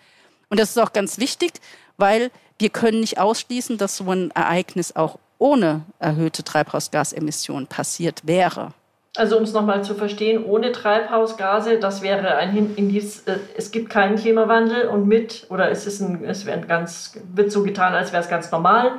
Und 0.48 0.58
das 0.58 0.70
ist 0.70 0.78
auch 0.78 0.92
ganz 0.92 1.18
wichtig, 1.18 1.52
weil 1.96 2.30
wir 2.58 2.70
können 2.70 3.00
nicht 3.00 3.18
ausschließen, 3.18 3.78
dass 3.78 3.98
so 3.98 4.10
ein 4.10 4.30
Ereignis 4.30 4.96
auch 4.96 5.18
ohne 5.38 5.84
erhöhte 5.98 6.42
Treibhausgasemissionen 6.42 7.66
passiert 7.66 8.26
wäre. 8.26 8.72
Also 9.16 9.36
um 9.38 9.44
es 9.44 9.52
nochmal 9.52 9.82
zu 9.82 9.94
verstehen, 9.94 10.44
ohne 10.44 10.72
Treibhausgase, 10.72 11.78
das 11.78 12.02
wäre 12.02 12.36
ein 12.36 12.74
Indiz, 12.76 13.22
äh, 13.26 13.38
es 13.56 13.70
gibt 13.70 13.90
keinen 13.90 14.16
Klimawandel 14.16 14.88
und 14.88 15.06
mit, 15.06 15.46
oder 15.48 15.70
es, 15.70 15.86
ist 15.86 16.00
ein, 16.00 16.24
es 16.24 16.44
wird, 16.46 16.68
ganz, 16.68 17.18
wird 17.34 17.50
so 17.50 17.62
getan, 17.62 17.94
als 17.94 18.12
wäre 18.12 18.22
es 18.22 18.28
ganz 18.28 18.50
normal. 18.50 18.92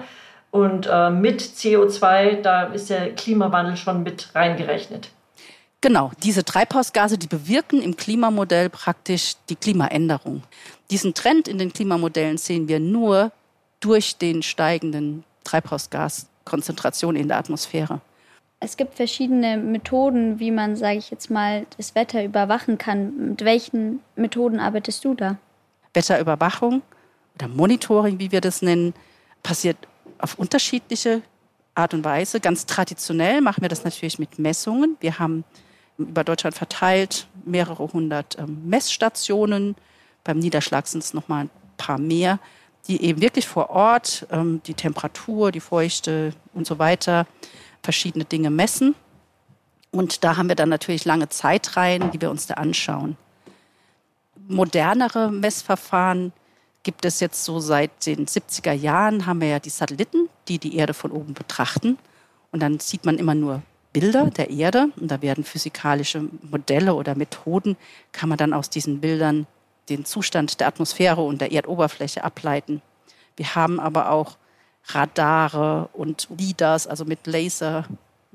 Und 0.50 0.88
äh, 0.88 1.10
mit 1.10 1.42
CO2, 1.42 2.42
da 2.42 2.64
ist 2.64 2.90
der 2.90 3.14
Klimawandel 3.14 3.78
schon 3.78 4.04
mit 4.04 4.34
reingerechnet. 4.34 5.10
Genau, 5.82 6.12
diese 6.24 6.44
Treibhausgase, 6.44 7.20
die 7.20 7.28
bewirken 7.28 7.82
im 7.82 7.96
Klimamodell 7.96 8.70
praktisch 8.70 9.36
die 9.50 9.56
Klimaänderung. 9.56 10.42
Diesen 10.90 11.14
Trend 11.14 11.48
in 11.48 11.60
den 11.60 11.72
Klimamodellen 11.72 12.38
sehen 12.38 12.68
wir 12.68 12.80
nur 12.80 13.32
durch 13.80 14.18
den 14.18 14.42
steigenden 14.42 15.24
Treibhausgaskonzentration 15.44 17.16
in 17.16 17.28
der 17.28 17.38
Atmosphäre. 17.38 18.02
Es 18.60 18.76
gibt 18.76 18.96
verschiedene 18.96 19.58
Methoden, 19.58 20.40
wie 20.40 20.50
man, 20.50 20.76
sage 20.76 20.98
ich 20.98 21.12
jetzt 21.12 21.30
mal, 21.30 21.68
das 21.78 21.94
Wetter 21.94 22.24
überwachen 22.24 22.78
kann. 22.78 23.30
Mit 23.30 23.46
welchen 23.46 24.00
Methoden 24.16 24.60
arbeitest 24.60 25.06
du 25.06 25.14
da? 25.14 25.38
Wetterüberwachung 25.94 26.82
oder 27.36 27.48
Monitoring, 27.48 28.20
wie 28.20 28.32
wir 28.32 28.42
das 28.42 28.64
nennen, 28.64 28.94
passiert 29.44 29.78
auf 30.18 30.40
unterschiedliche 30.40 31.22
Art 31.76 31.94
und 31.94 32.04
Weise. 32.04 32.40
Ganz 32.40 32.66
traditionell 32.66 33.42
machen 33.42 33.62
wir 33.62 33.70
das 33.70 33.84
natürlich 33.84 34.18
mit 34.18 34.40
Messungen. 34.40 34.98
Wir 35.00 35.20
haben 35.20 35.44
über 36.00 36.24
Deutschland 36.24 36.56
verteilt 36.56 37.28
mehrere 37.46 37.94
hundert 37.94 38.40
ähm, 38.40 38.68
Messstationen. 38.68 39.76
Beim 40.24 40.40
Niederschlag 40.40 40.88
sind 40.88 41.04
es 41.04 41.14
noch 41.14 41.28
mal 41.28 41.46
ein 41.46 41.50
paar 41.78 42.00
mehr, 42.00 42.40
die 42.88 43.04
eben 43.04 43.22
wirklich 43.22 43.48
vor 43.48 43.70
Ort 43.70 44.26
ähm, 44.32 44.62
die 44.66 44.74
Temperatur, 44.74 45.52
die 45.52 45.60
Feuchte 45.60 46.34
und 46.56 46.66
so 46.66 46.80
weiter 46.80 47.28
verschiedene 47.88 48.26
Dinge 48.26 48.50
messen. 48.50 48.96
Und 49.92 50.26
da 50.26 50.36
haben 50.36 50.50
wir 50.50 50.58
dann 50.58 50.68
natürlich 50.68 51.06
lange 51.06 51.30
Zeitreihen, 51.30 52.12
die 52.12 52.20
wir 52.20 52.30
uns 52.30 52.46
da 52.46 52.56
anschauen. 52.56 53.16
Modernere 54.50 55.32
Messverfahren 55.32 56.34
gibt 56.84 57.06
es 57.06 57.22
jetzt 57.22 57.46
so 57.46 57.62
seit 57.62 58.06
den 58.06 58.26
70er 58.26 58.74
Jahren, 58.74 59.26
haben 59.26 59.40
wir 59.40 59.48
ja 59.48 59.60
die 59.60 59.70
Satelliten, 59.70 60.28
die 60.50 60.60
die 60.60 60.76
Erde 60.76 60.94
von 60.94 61.12
oben 61.12 61.34
betrachten. 61.34 61.98
Und 62.52 62.60
dann 62.60 62.82
sieht 62.82 63.06
man 63.06 63.18
immer 63.18 63.36
nur 63.36 63.62
Bilder 63.94 64.26
der 64.32 64.50
Erde 64.50 64.90
und 64.98 65.10
da 65.10 65.22
werden 65.22 65.46
physikalische 65.46 66.28
Modelle 66.42 66.94
oder 66.94 67.16
Methoden, 67.16 67.78
kann 68.12 68.28
man 68.28 68.38
dann 68.38 68.52
aus 68.52 68.70
diesen 68.70 69.00
Bildern 69.00 69.48
den 69.88 70.04
Zustand 70.04 70.60
der 70.60 70.68
Atmosphäre 70.68 71.22
und 71.22 71.40
der 71.40 71.54
Erdoberfläche 71.54 72.26
ableiten. 72.26 72.82
Wir 73.38 73.56
haben 73.56 73.80
aber 73.80 74.12
auch 74.12 74.36
Radare 74.90 75.90
und 75.94 76.28
LIDARs, 76.38 76.86
also 76.88 77.06
mit 77.06 77.26
Laser. 77.28 77.86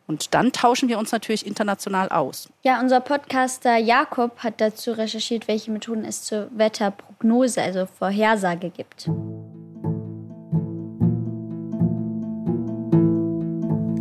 Und 0.07 0.35
dann 0.35 0.53
tauschen 0.53 0.89
wir 0.89 0.99
uns 0.99 1.11
natürlich 1.13 1.47
international 1.47 2.09
aus. 2.11 2.49
Ja, 2.63 2.81
unser 2.81 3.01
Podcaster 3.01 3.77
Jakob 3.79 4.39
hat 4.39 4.61
dazu 4.61 4.93
recherchiert, 4.93 5.49
welche 5.49 5.71
Methoden 5.71 6.05
es 6.05 6.23
zur 6.23 6.49
Wetterprognose, 6.55 7.63
also 7.63 7.87
Vorhersage 7.87 8.71
gibt. 8.71 9.09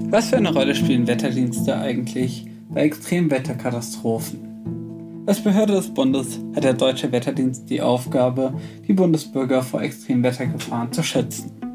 Was 0.10 0.30
für 0.30 0.38
eine 0.38 0.54
Rolle 0.54 0.76
spielen 0.76 1.08
Wetterdienste 1.08 1.78
eigentlich 1.78 2.46
bei 2.70 2.82
Extremwetterkatastrophen? 2.82 4.50
Als 5.26 5.42
Behörde 5.42 5.74
des 5.74 5.94
Bundes 5.94 6.40
hat 6.56 6.66
der 6.66 6.74
Deutsche 6.74 7.10
Wetterdienst 7.14 7.70
die 7.70 7.82
Aufgabe, 7.82 8.54
die 8.86 8.92
Bundesbürger 8.92 9.62
vor 9.62 9.82
Extremwettergefahren 9.82 10.92
zu 10.92 11.04
schützen. 11.04 11.71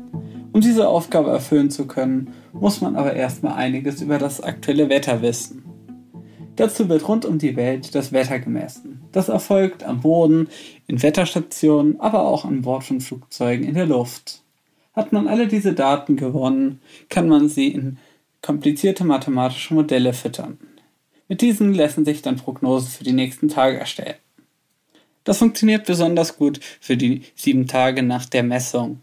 Um 0.56 0.62
diese 0.62 0.88
Aufgabe 0.88 1.28
erfüllen 1.28 1.70
zu 1.70 1.86
können, 1.86 2.32
muss 2.54 2.80
man 2.80 2.96
aber 2.96 3.12
erstmal 3.12 3.52
einiges 3.52 4.00
über 4.00 4.16
das 4.16 4.40
aktuelle 4.40 4.88
Wetter 4.88 5.20
wissen. 5.20 5.62
Dazu 6.56 6.88
wird 6.88 7.06
rund 7.06 7.26
um 7.26 7.36
die 7.36 7.56
Welt 7.56 7.94
das 7.94 8.10
Wetter 8.10 8.38
gemessen. 8.38 9.02
Das 9.12 9.28
erfolgt 9.28 9.84
am 9.84 10.00
Boden, 10.00 10.48
in 10.86 11.02
Wetterstationen, 11.02 12.00
aber 12.00 12.22
auch 12.22 12.46
an 12.46 12.62
Bord 12.62 12.84
von 12.84 13.02
Flugzeugen 13.02 13.66
in 13.66 13.74
der 13.74 13.84
Luft. 13.84 14.44
Hat 14.94 15.12
man 15.12 15.28
alle 15.28 15.46
diese 15.46 15.74
Daten 15.74 16.16
gewonnen, 16.16 16.80
kann 17.10 17.28
man 17.28 17.50
sie 17.50 17.68
in 17.68 17.98
komplizierte 18.40 19.04
mathematische 19.04 19.74
Modelle 19.74 20.14
füttern. 20.14 20.56
Mit 21.28 21.42
diesen 21.42 21.74
lassen 21.74 22.06
sich 22.06 22.22
dann 22.22 22.36
Prognosen 22.36 22.88
für 22.88 23.04
die 23.04 23.12
nächsten 23.12 23.50
Tage 23.50 23.76
erstellen. 23.76 24.16
Das 25.22 25.36
funktioniert 25.36 25.84
besonders 25.84 26.38
gut 26.38 26.60
für 26.80 26.96
die 26.96 27.24
sieben 27.34 27.66
Tage 27.66 28.02
nach 28.02 28.24
der 28.24 28.42
Messung. 28.42 29.02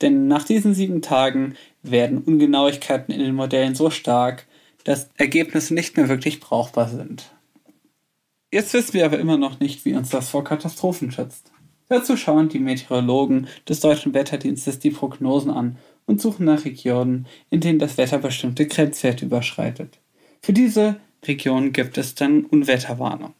Denn 0.00 0.28
nach 0.28 0.44
diesen 0.44 0.74
sieben 0.74 1.02
Tagen 1.02 1.54
werden 1.82 2.18
Ungenauigkeiten 2.18 3.12
in 3.12 3.20
den 3.20 3.34
Modellen 3.34 3.74
so 3.74 3.90
stark, 3.90 4.46
dass 4.84 5.10
Ergebnisse 5.16 5.74
nicht 5.74 5.96
mehr 5.96 6.08
wirklich 6.08 6.40
brauchbar 6.40 6.88
sind. 6.88 7.30
Jetzt 8.50 8.72
wissen 8.72 8.94
wir 8.94 9.04
aber 9.04 9.18
immer 9.18 9.36
noch 9.36 9.60
nicht, 9.60 9.84
wie 9.84 9.94
uns 9.94 10.08
das 10.10 10.30
vor 10.30 10.44
Katastrophen 10.44 11.10
schützt. 11.10 11.52
Dazu 11.88 12.16
schauen 12.16 12.48
die 12.48 12.58
Meteorologen 12.58 13.48
des 13.68 13.80
Deutschen 13.80 14.14
Wetterdienstes 14.14 14.78
die 14.78 14.90
Prognosen 14.90 15.50
an 15.50 15.78
und 16.06 16.20
suchen 16.20 16.46
nach 16.46 16.64
Regionen, 16.64 17.26
in 17.50 17.60
denen 17.60 17.78
das 17.78 17.98
Wetter 17.98 18.18
bestimmte 18.18 18.66
Grenzwerte 18.66 19.26
überschreitet. 19.26 19.98
Für 20.40 20.52
diese 20.52 21.00
Regionen 21.26 21.72
gibt 21.72 21.98
es 21.98 22.14
dann 22.14 22.44
Unwetterwarnung. 22.44 23.34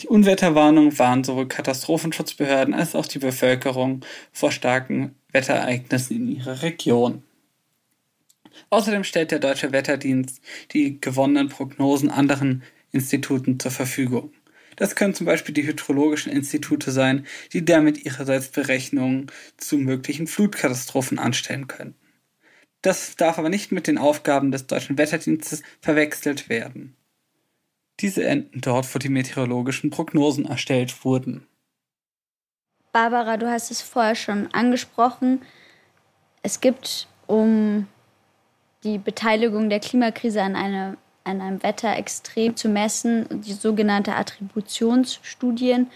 Die 0.00 0.08
Unwetterwarnung 0.08 0.98
warnen 0.98 1.24
sowohl 1.24 1.48
Katastrophenschutzbehörden 1.48 2.74
als 2.74 2.94
auch 2.94 3.06
die 3.06 3.18
Bevölkerung 3.18 4.04
vor 4.30 4.52
starken 4.52 5.14
Wetterereignissen 5.32 6.16
in 6.16 6.36
ihrer 6.36 6.62
Region. 6.62 7.22
Außerdem 8.68 9.04
stellt 9.04 9.30
der 9.30 9.38
Deutsche 9.38 9.72
Wetterdienst 9.72 10.42
die 10.72 11.00
gewonnenen 11.00 11.48
Prognosen 11.48 12.10
anderen 12.10 12.62
Instituten 12.92 13.58
zur 13.58 13.70
Verfügung. 13.70 14.32
Das 14.76 14.94
können 14.94 15.14
zum 15.14 15.24
Beispiel 15.24 15.54
die 15.54 15.66
hydrologischen 15.66 16.30
Institute 16.30 16.90
sein, 16.90 17.26
die 17.54 17.64
damit 17.64 18.04
ihrerseits 18.04 18.48
Berechnungen 18.48 19.30
zu 19.56 19.78
möglichen 19.78 20.26
Flutkatastrophen 20.26 21.18
anstellen 21.18 21.66
können. 21.68 21.94
Das 22.82 23.16
darf 23.16 23.38
aber 23.38 23.48
nicht 23.48 23.72
mit 23.72 23.86
den 23.86 23.96
Aufgaben 23.96 24.52
des 24.52 24.66
Deutschen 24.66 24.98
Wetterdienstes 24.98 25.62
verwechselt 25.80 26.50
werden. 26.50 26.94
Diese 28.00 28.24
enden 28.24 28.60
dort, 28.60 28.94
wo 28.94 28.98
die 28.98 29.08
meteorologischen 29.08 29.90
Prognosen 29.90 30.44
erstellt 30.44 31.04
wurden. 31.04 31.46
Barbara, 32.92 33.36
du 33.36 33.50
hast 33.50 33.70
es 33.70 33.82
vorher 33.82 34.14
schon 34.14 34.48
angesprochen. 34.52 35.42
Es 36.42 36.60
gibt, 36.60 37.08
um 37.26 37.86
die 38.84 38.98
Beteiligung 38.98 39.68
der 39.68 39.80
Klimakrise 39.80 40.42
an, 40.42 40.56
eine, 40.56 40.96
an 41.24 41.40
einem 41.40 41.62
Wetterextrem 41.62 42.56
zu 42.56 42.68
messen, 42.68 43.26
die 43.42 43.52
sogenannte 43.52 44.14
Attributionsstudien. 44.14 45.90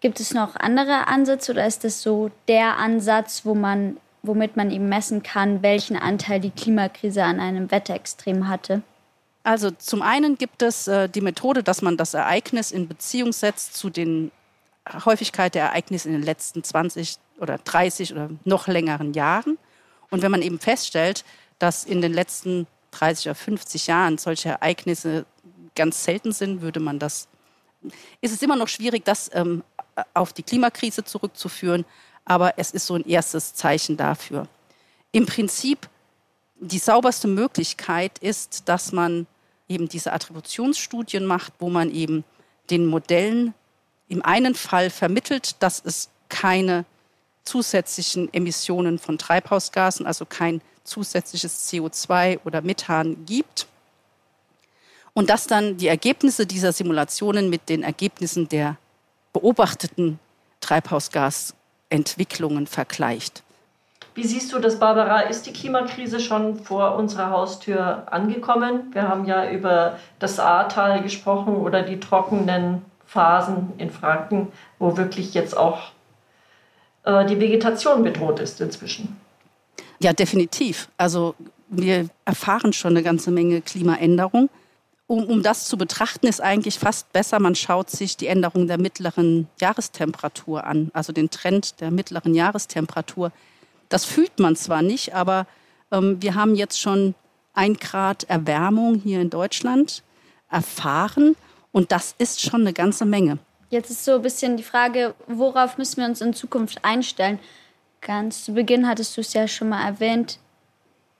Gibt 0.00 0.20
es 0.20 0.34
noch 0.34 0.54
andere 0.56 1.06
Ansätze 1.06 1.52
oder 1.52 1.66
ist 1.66 1.82
das 1.82 2.02
so 2.02 2.30
der 2.46 2.76
Ansatz, 2.76 3.46
wo 3.46 3.54
man, 3.54 3.96
womit 4.22 4.56
man 4.56 4.70
eben 4.70 4.88
messen 4.88 5.22
kann, 5.22 5.62
welchen 5.62 5.96
Anteil 5.96 6.40
die 6.40 6.50
Klimakrise 6.50 7.24
an 7.24 7.40
einem 7.40 7.70
Wetterextrem 7.70 8.48
hatte? 8.48 8.82
Also 9.44 9.70
zum 9.70 10.00
einen 10.00 10.38
gibt 10.38 10.62
es 10.62 10.88
äh, 10.88 11.08
die 11.08 11.20
Methode, 11.20 11.62
dass 11.62 11.82
man 11.82 11.98
das 11.98 12.14
Ereignis 12.14 12.72
in 12.72 12.88
Beziehung 12.88 13.32
setzt 13.32 13.74
zu 13.74 13.90
den 13.90 14.32
Häufigkeit 15.04 15.54
der 15.54 15.64
Ereignisse 15.64 16.08
in 16.08 16.14
den 16.14 16.22
letzten 16.22 16.64
20 16.64 17.18
oder 17.38 17.58
30 17.58 18.12
oder 18.12 18.30
noch 18.44 18.68
längeren 18.68 19.12
Jahren. 19.12 19.58
Und 20.10 20.22
wenn 20.22 20.30
man 20.30 20.40
eben 20.42 20.58
feststellt, 20.58 21.24
dass 21.58 21.84
in 21.84 22.00
den 22.00 22.12
letzten 22.12 22.66
30 22.92 23.26
oder 23.26 23.34
50 23.34 23.86
Jahren 23.86 24.16
solche 24.18 24.48
Ereignisse 24.50 25.26
ganz 25.74 26.04
selten 26.04 26.32
sind, 26.32 26.62
würde 26.62 26.80
man 26.80 26.98
das, 26.98 27.28
ist 28.22 28.32
es 28.32 28.40
immer 28.40 28.56
noch 28.56 28.68
schwierig, 28.68 29.04
das 29.04 29.30
ähm, 29.34 29.62
auf 30.14 30.32
die 30.32 30.42
Klimakrise 30.42 31.04
zurückzuführen, 31.04 31.84
aber 32.24 32.58
es 32.58 32.70
ist 32.70 32.86
so 32.86 32.94
ein 32.94 33.06
erstes 33.06 33.54
Zeichen 33.54 33.98
dafür. 33.98 34.48
Im 35.12 35.26
Prinzip 35.26 35.88
die 36.58 36.78
sauberste 36.78 37.28
Möglichkeit 37.28 38.18
ist, 38.18 38.68
dass 38.68 38.92
man 38.92 39.26
eben 39.68 39.88
diese 39.88 40.12
Attributionsstudien 40.12 41.24
macht, 41.24 41.54
wo 41.58 41.70
man 41.70 41.90
eben 41.90 42.24
den 42.70 42.86
Modellen 42.86 43.54
im 44.08 44.24
einen 44.24 44.54
Fall 44.54 44.90
vermittelt, 44.90 45.62
dass 45.62 45.82
es 45.84 46.10
keine 46.28 46.84
zusätzlichen 47.44 48.32
Emissionen 48.32 48.98
von 48.98 49.18
Treibhausgasen, 49.18 50.06
also 50.06 50.24
kein 50.24 50.60
zusätzliches 50.82 51.70
CO2 51.70 52.40
oder 52.44 52.62
Methan 52.62 53.24
gibt. 53.26 53.66
Und 55.12 55.30
dass 55.30 55.46
dann 55.46 55.76
die 55.76 55.86
Ergebnisse 55.86 56.46
dieser 56.46 56.72
Simulationen 56.72 57.48
mit 57.48 57.68
den 57.68 57.82
Ergebnissen 57.82 58.48
der 58.48 58.76
beobachteten 59.32 60.18
Treibhausgasentwicklungen 60.60 62.66
vergleicht. 62.66 63.43
Wie 64.14 64.24
siehst 64.24 64.52
du 64.52 64.60
das, 64.60 64.78
Barbara? 64.78 65.22
Ist 65.22 65.46
die 65.46 65.52
Klimakrise 65.52 66.20
schon 66.20 66.56
vor 66.56 66.94
unserer 66.94 67.30
Haustür 67.30 68.06
angekommen? 68.12 68.92
Wir 68.92 69.08
haben 69.08 69.24
ja 69.26 69.50
über 69.50 69.98
das 70.20 70.38
Ahrtal 70.38 71.02
gesprochen 71.02 71.56
oder 71.56 71.82
die 71.82 71.98
trockenen 71.98 72.82
Phasen 73.04 73.72
in 73.78 73.90
Franken, 73.90 74.52
wo 74.78 74.96
wirklich 74.96 75.34
jetzt 75.34 75.56
auch 75.56 75.90
äh, 77.04 77.26
die 77.26 77.40
Vegetation 77.40 78.04
bedroht 78.04 78.38
ist 78.38 78.60
inzwischen. 78.60 79.16
Ja, 79.98 80.12
definitiv. 80.12 80.88
Also 80.96 81.34
wir 81.68 82.08
erfahren 82.24 82.72
schon 82.72 82.92
eine 82.92 83.02
ganze 83.02 83.32
Menge 83.32 83.62
Klimaänderung. 83.62 84.48
Um, 85.06 85.24
um 85.24 85.42
das 85.42 85.66
zu 85.66 85.76
betrachten, 85.76 86.26
ist 86.26 86.40
eigentlich 86.40 86.78
fast 86.78 87.12
besser, 87.12 87.38
man 87.38 87.54
schaut 87.54 87.90
sich 87.90 88.16
die 88.16 88.26
Änderung 88.26 88.68
der 88.68 88.78
mittleren 88.78 89.48
Jahrestemperatur 89.60 90.64
an, 90.64 90.90
also 90.94 91.12
den 91.12 91.28
Trend 91.28 91.80
der 91.82 91.90
mittleren 91.90 92.34
Jahrestemperatur. 92.34 93.30
Das 93.88 94.04
fühlt 94.04 94.38
man 94.38 94.56
zwar 94.56 94.82
nicht, 94.82 95.14
aber 95.14 95.46
ähm, 95.90 96.20
wir 96.20 96.34
haben 96.34 96.54
jetzt 96.54 96.80
schon 96.80 97.14
ein 97.52 97.74
Grad 97.74 98.24
Erwärmung 98.24 98.96
hier 98.96 99.20
in 99.20 99.30
Deutschland 99.30 100.02
erfahren 100.50 101.36
und 101.72 101.92
das 101.92 102.14
ist 102.18 102.40
schon 102.40 102.62
eine 102.62 102.72
ganze 102.72 103.04
Menge. 103.04 103.38
Jetzt 103.70 103.90
ist 103.90 104.04
so 104.04 104.16
ein 104.16 104.22
bisschen 104.22 104.56
die 104.56 104.62
Frage, 104.62 105.14
worauf 105.26 105.78
müssen 105.78 105.98
wir 105.98 106.06
uns 106.06 106.20
in 106.20 106.34
Zukunft 106.34 106.84
einstellen? 106.84 107.38
Ganz 108.00 108.44
zu 108.44 108.52
Beginn 108.52 108.86
hattest 108.86 109.16
du 109.16 109.20
es 109.20 109.32
ja 109.32 109.48
schon 109.48 109.70
mal 109.70 109.84
erwähnt. 109.84 110.38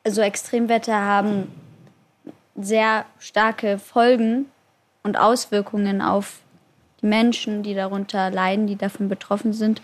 Also 0.04 0.20
Extremwetter 0.20 0.94
haben 0.94 1.48
sehr 2.54 3.06
starke 3.18 3.78
Folgen 3.78 4.46
und 5.02 5.16
Auswirkungen 5.16 6.02
auf 6.02 6.40
die 7.00 7.06
Menschen, 7.06 7.62
die 7.62 7.74
darunter 7.74 8.30
leiden, 8.30 8.66
die 8.66 8.76
davon 8.76 9.08
betroffen 9.08 9.52
sind. 9.52 9.82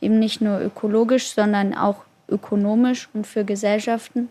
Eben 0.00 0.18
nicht 0.18 0.40
nur 0.40 0.60
ökologisch, 0.60 1.32
sondern 1.32 1.74
auch 1.74 2.04
ökonomisch 2.28 3.08
und 3.12 3.26
für 3.26 3.44
Gesellschaften. 3.44 4.28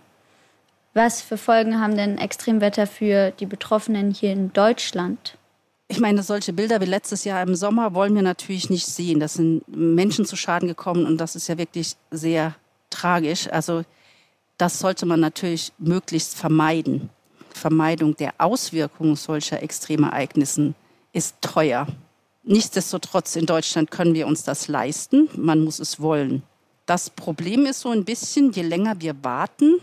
Was 0.93 1.21
für 1.21 1.37
Folgen 1.37 1.81
haben 1.81 1.97
denn 1.97 2.17
Extremwetter 2.17 2.87
für 2.87 3.31
die 3.31 3.45
Betroffenen 3.45 4.11
hier 4.11 4.31
in 4.31 4.53
Deutschland? 4.53 5.37
Ich 5.87 5.99
meine, 5.99 6.23
solche 6.23 6.53
Bilder 6.53 6.81
wie 6.81 6.85
letztes 6.85 7.25
Jahr 7.25 7.43
im 7.43 7.55
Sommer 7.55 7.93
wollen 7.93 8.15
wir 8.15 8.21
natürlich 8.21 8.69
nicht 8.69 8.87
sehen. 8.87 9.19
Das 9.19 9.35
sind 9.35 9.63
Menschen 9.67 10.25
zu 10.25 10.35
Schaden 10.35 10.67
gekommen 10.67 11.05
und 11.05 11.17
das 11.17 11.35
ist 11.35 11.47
ja 11.47 11.57
wirklich 11.57 11.95
sehr 12.11 12.55
tragisch. 12.89 13.47
Also 13.51 13.83
das 14.57 14.79
sollte 14.79 15.05
man 15.05 15.19
natürlich 15.19 15.73
möglichst 15.77 16.35
vermeiden. 16.35 17.09
Vermeidung 17.53 18.15
der 18.15 18.33
Auswirkungen 18.37 19.15
solcher 19.15 19.61
Extremereignissen 19.61 20.75
ist 21.13 21.35
teuer. 21.41 21.87
Nichtsdestotrotz 22.43 23.35
in 23.35 23.45
Deutschland 23.45 23.91
können 23.91 24.13
wir 24.13 24.27
uns 24.27 24.43
das 24.43 24.67
leisten. 24.67 25.29
Man 25.35 25.63
muss 25.63 25.79
es 25.79 25.99
wollen. 25.99 26.43
Das 26.85 27.09
Problem 27.09 27.65
ist 27.65 27.81
so 27.81 27.89
ein 27.89 28.05
bisschen, 28.05 28.51
je 28.51 28.61
länger 28.61 29.01
wir 29.01 29.15
warten 29.23 29.79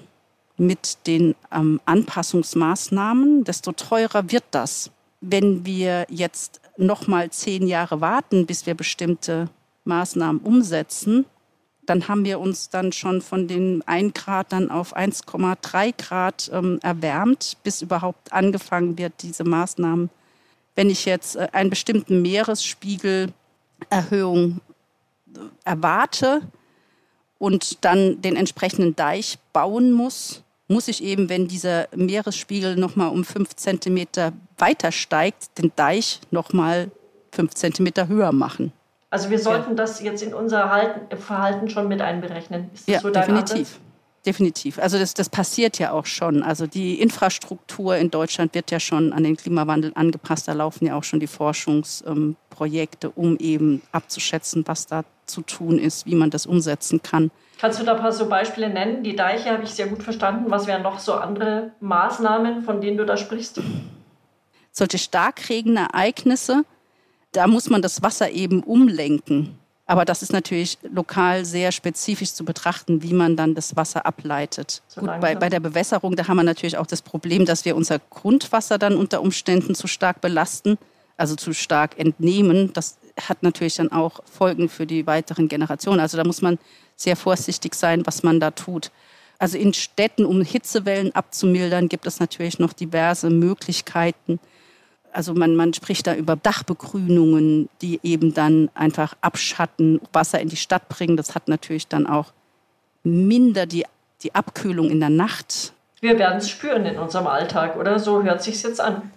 mit 0.57 1.07
den 1.07 1.35
ähm, 1.51 1.81
Anpassungsmaßnahmen, 1.85 3.45
desto 3.45 3.73
teurer 3.73 4.31
wird 4.31 4.45
das 4.53 4.91
wenn 5.23 5.65
wir 5.65 6.07
jetzt 6.11 6.61
noch 6.77 7.07
mal 7.07 7.31
zehn 7.31 7.67
Jahre 7.67 8.03
warten, 8.03 8.45
bis 8.45 8.67
wir 8.67 8.75
bestimmte 8.75 9.49
Maßnahmen 9.85 10.43
umsetzen, 10.43 11.25
dann 11.87 12.09
haben 12.09 12.25
wir 12.25 12.41
uns 12.41 12.71
dann 12.71 12.91
schon 12.93 13.21
von 13.23 13.47
den 13.49 13.83
1 13.87 14.15
Grad 14.15 14.53
dann 14.53 14.71
auf 14.71 14.97
1,3 14.97 15.95
Grad 15.97 16.51
ähm, 16.53 16.79
erwärmt, 16.83 17.57
bis 17.63 17.83
überhaupt 17.83 18.33
angefangen 18.33 18.99
wird, 18.99 19.13
diese 19.23 19.45
Maßnahmen. 19.45 20.11
Wenn 20.75 20.91
ich 20.91 21.05
jetzt 21.05 21.37
äh, 21.37 21.47
einen 21.53 21.71
bestimmten 21.71 22.21
Meeresspiegelerhöhung 22.23 24.61
äh, 25.35 25.39
erwarte 25.65 26.43
und 27.43 27.85
dann 27.85 28.23
den 28.23 28.37
entsprechenden 28.37 28.95
Deich 28.95 29.37
bauen 29.53 29.91
muss, 29.91 30.45
muss 30.69 30.87
ich 30.87 31.03
eben, 31.03 31.29
wenn 31.29 31.49
dieser 31.49 31.89
Meeresspiegel 31.93 32.77
nochmal 32.77 33.09
um 33.09 33.25
fünf 33.25 33.57
Zentimeter 33.57 34.33
weiter 34.59 34.93
steigt, 34.93 35.59
den 35.59 35.73
Deich 35.75 36.21
nochmal 36.31 36.93
fünf 37.33 37.55
Zentimeter 37.55 38.07
höher 38.07 38.31
machen. 38.31 38.73
Also 39.11 39.29
wir 39.29 39.41
sollten 39.41 39.71
ja. 39.71 39.75
das 39.75 40.01
jetzt 40.01 40.23
in 40.23 40.35
unser 40.35 40.95
Verhalten 41.19 41.69
schon 41.69 41.89
mit 41.89 42.01
einberechnen. 42.01 42.71
Ist 42.75 42.87
das 42.87 42.95
ja, 42.95 43.01
so 43.01 43.11
definitiv. 43.11 43.59
Ansatz? 43.59 43.81
Definitiv. 44.25 44.79
Also 44.79 45.01
das, 45.01 45.13
das 45.13 45.29
passiert 45.29 45.81
ja 45.81 45.91
auch 45.91 46.07
schon. 46.07 46.45
Also 46.45 46.69
die 46.69 47.01
Infrastruktur 47.01 47.97
in 47.97 48.13
Deutschland 48.13 48.55
wird 48.55 48.71
ja 48.71 48.79
schon 48.79 49.13
an 49.13 49.25
den 49.25 49.37
Klimawandel 49.37 49.91
angepasst. 49.97 50.47
Da 50.47 50.53
laufen 50.53 50.87
ja 50.87 50.97
auch 50.97 51.03
schon 51.03 51.19
die 51.19 51.27
Forschungsprojekte, 51.27 53.11
um 53.11 53.37
eben 53.39 53.83
abzuschätzen, 53.91 54.63
was 54.69 54.87
da 54.87 55.03
zu 55.33 55.43
tun 55.43 55.79
ist, 55.79 56.07
wie 56.07 56.15
man 56.15 56.31
das 56.31 56.47
umsetzen 56.47 57.03
kann. 57.03 57.31
Kannst 57.61 57.81
du 57.81 57.85
da 57.85 57.95
ein 57.95 58.01
paar 58.01 58.13
so 58.13 58.29
Beispiele 58.29 58.69
nennen? 58.69 59.03
Die 59.03 59.17
Deiche 59.17 59.51
habe 59.51 59.65
ich 59.65 59.71
sehr 59.71 59.87
gut 59.87 60.03
verstanden. 60.03 60.51
Was 60.51 60.67
wären 60.67 60.83
noch 60.83 60.99
so 60.99 61.15
andere 61.15 61.73
Maßnahmen, 61.81 62.63
von 62.63 62.81
denen 62.81 62.97
du 62.97 63.07
da 63.07 63.17
sprichst? 63.17 63.61
Solche 64.71 64.99
Starkregenereignisse, 64.99 66.65
da 67.33 67.47
muss 67.47 67.71
man 67.71 67.83
das 67.83 68.03
Wasser 68.03 68.31
eben 68.31 68.63
umlenken. 68.63 69.59
Aber 69.87 70.05
das 70.05 70.23
ist 70.23 70.33
natürlich 70.33 70.79
lokal 70.83 71.45
sehr 71.45 71.71
spezifisch 71.73 72.33
zu 72.33 72.45
betrachten, 72.45 73.03
wie 73.03 73.13
man 73.13 73.37
dann 73.37 73.55
das 73.55 73.77
Wasser 73.77 74.07
ableitet. 74.07 74.83
So 74.89 75.01
Gut, 75.01 75.21
bei, 75.21 75.35
bei 75.35 75.49
der 75.49 75.61
Bewässerung, 75.61 76.17
da 76.17 76.29
haben 76.29 76.37
wir 76.37 76.45
natürlich 76.45 76.79
auch 76.79 76.87
das 76.87 77.03
Problem, 77.03 77.45
dass 77.45 77.65
wir 77.65 77.77
unser 77.77 77.99
Grundwasser 77.99 78.79
dann 78.79 78.97
unter 78.97 79.21
Umständen 79.21 79.75
zu 79.75 79.89
stark 79.89 80.21
belasten, 80.21 80.79
also 81.17 81.37
zu 81.37 81.53
stark 81.53 81.99
entnehmen. 81.99 82.73
Das 82.73 82.97
hat 83.21 83.43
natürlich 83.43 83.77
dann 83.77 83.93
auch 83.93 84.21
Folgen 84.25 84.69
für 84.69 84.87
die 84.87 85.07
weiteren 85.07 85.49
Generationen. 85.49 86.01
Also 86.01 86.17
da 86.17 86.25
muss 86.25 86.43
man 86.43 86.59
sehr 86.97 87.17
vorsichtig 87.17 87.75
sein, 87.75 88.07
was 88.07 88.23
man 88.23 88.41
da 88.41 88.51
tut. 88.51 88.91
Also 89.39 89.59
in 89.59 89.75
Städten, 89.75 90.25
um 90.25 90.43
Hitzewellen 90.43 91.15
abzumildern, 91.15 91.89
gibt 91.89 92.07
es 92.07 92.21
natürlich 92.21 92.59
noch 92.59 92.73
diverse 92.73 93.29
Möglichkeiten. 93.29 94.39
Also 95.13 95.35
man, 95.35 95.57
man 95.57 95.75
spricht 95.75 96.07
da 96.07 96.15
über 96.15 96.37
Dachbegrünungen, 96.37 97.69
die 97.83 98.01
eben 98.03 98.35
dann 98.35 98.71
einfach 98.75 99.15
abschatten, 99.21 100.01
Wasser 100.13 100.41
in 100.41 100.49
die 100.49 100.57
Stadt 100.57 100.89
bringen. 100.89 101.17
Das 101.17 101.35
hat 101.35 101.49
natürlich 101.49 101.89
dann 101.89 102.07
auch 102.07 102.33
minder 103.03 103.67
die, 103.67 103.85
die 104.23 104.35
Abkühlung 104.35 104.91
in 104.91 105.01
der 105.01 105.11
Nacht. 105.11 105.73
Wir 106.01 106.19
werden 106.19 106.39
es 106.39 106.49
spüren 106.49 106.87
in 106.87 106.99
unserem 106.99 107.27
Alltag, 107.27 107.77
oder? 107.77 107.99
So 107.99 108.23
hört 108.23 108.43
sich 108.43 108.63
jetzt 108.63 108.81
an. 108.81 109.11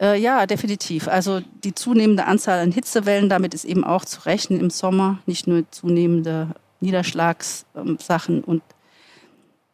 Äh, 0.00 0.20
ja, 0.20 0.46
definitiv. 0.46 1.08
Also 1.08 1.40
die 1.64 1.74
zunehmende 1.74 2.26
Anzahl 2.26 2.60
an 2.60 2.72
Hitzewellen, 2.72 3.28
damit 3.28 3.54
ist 3.54 3.64
eben 3.64 3.84
auch 3.84 4.04
zu 4.04 4.24
rechnen 4.26 4.60
im 4.60 4.70
Sommer, 4.70 5.18
nicht 5.26 5.46
nur 5.46 5.64
zunehmende 5.70 6.54
Niederschlagssachen. 6.80 8.44
Und 8.44 8.62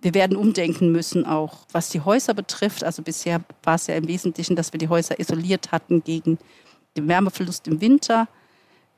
wir 0.00 0.14
werden 0.14 0.36
umdenken 0.36 0.92
müssen, 0.92 1.26
auch 1.26 1.66
was 1.72 1.90
die 1.90 2.00
Häuser 2.00 2.34
betrifft. 2.34 2.84
Also 2.84 3.02
bisher 3.02 3.40
war 3.62 3.74
es 3.74 3.86
ja 3.86 3.96
im 3.96 4.08
Wesentlichen, 4.08 4.56
dass 4.56 4.72
wir 4.72 4.78
die 4.78 4.88
Häuser 4.88 5.18
isoliert 5.20 5.72
hatten 5.72 6.02
gegen 6.02 6.38
den 6.96 7.08
Wärmeverlust 7.08 7.68
im 7.68 7.80
Winter. 7.80 8.28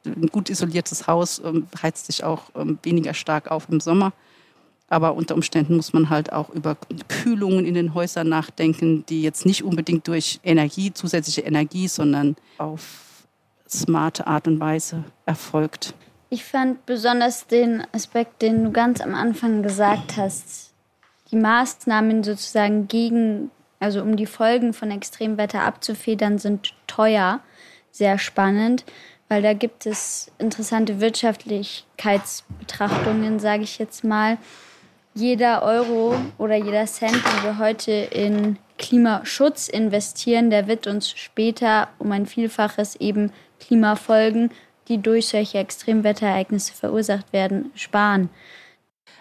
Ein 0.04 0.28
gut 0.28 0.50
isoliertes 0.50 1.08
Haus 1.08 1.40
ähm, 1.44 1.66
heizt 1.82 2.06
sich 2.06 2.22
auch 2.22 2.50
ähm, 2.54 2.78
weniger 2.84 3.14
stark 3.14 3.50
auf 3.50 3.68
im 3.68 3.80
Sommer. 3.80 4.12
Aber 4.88 5.14
unter 5.14 5.34
Umständen 5.34 5.76
muss 5.76 5.92
man 5.92 6.10
halt 6.10 6.32
auch 6.32 6.50
über 6.50 6.76
Kühlungen 7.08 7.66
in 7.66 7.74
den 7.74 7.94
Häusern 7.94 8.28
nachdenken, 8.28 9.04
die 9.06 9.22
jetzt 9.22 9.44
nicht 9.44 9.64
unbedingt 9.64 10.06
durch 10.06 10.38
Energie, 10.44 10.92
zusätzliche 10.92 11.40
Energie, 11.40 11.88
sondern 11.88 12.36
auf 12.58 13.26
smarte 13.68 14.28
Art 14.28 14.46
und 14.46 14.60
Weise 14.60 15.02
erfolgt. 15.24 15.94
Ich 16.30 16.44
fand 16.44 16.86
besonders 16.86 17.46
den 17.46 17.86
Aspekt, 17.92 18.40
den 18.42 18.64
du 18.64 18.72
ganz 18.72 19.00
am 19.00 19.14
Anfang 19.14 19.62
gesagt 19.62 20.16
hast, 20.16 20.72
die 21.30 21.36
Maßnahmen 21.36 22.24
sozusagen 22.24 22.88
gegen, 22.88 23.52
also 23.80 24.00
um 24.02 24.16
die 24.16 24.26
Folgen 24.26 24.72
von 24.72 24.90
Extremwetter 24.90 25.62
abzufedern, 25.62 26.38
sind 26.38 26.72
teuer, 26.86 27.40
sehr 27.90 28.18
spannend, 28.18 28.86
weil 29.28 29.42
da 29.42 29.52
gibt 29.52 29.84
es 29.86 30.30
interessante 30.38 31.00
Wirtschaftlichkeitsbetrachtungen, 31.00 33.40
sage 33.40 33.64
ich 33.64 33.78
jetzt 33.78 34.04
mal. 34.04 34.38
Jeder 35.16 35.62
Euro 35.62 36.14
oder 36.38 36.54
jeder 36.54 36.86
Cent, 36.86 37.14
den 37.14 37.42
wir 37.42 37.58
heute 37.58 37.90
in 37.90 38.58
Klimaschutz 38.78 39.66
investieren, 39.66 40.50
der 40.50 40.68
wird 40.68 40.86
uns 40.86 41.10
später 41.10 41.88
um 41.98 42.12
ein 42.12 42.26
Vielfaches 42.26 42.96
eben 42.96 43.32
Klimafolgen 43.58 44.50
die 44.88 44.98
durch 44.98 45.26
solche 45.26 45.58
Extremwetterereignisse 45.58 46.72
verursacht 46.72 47.32
werden, 47.32 47.72
sparen. 47.74 48.30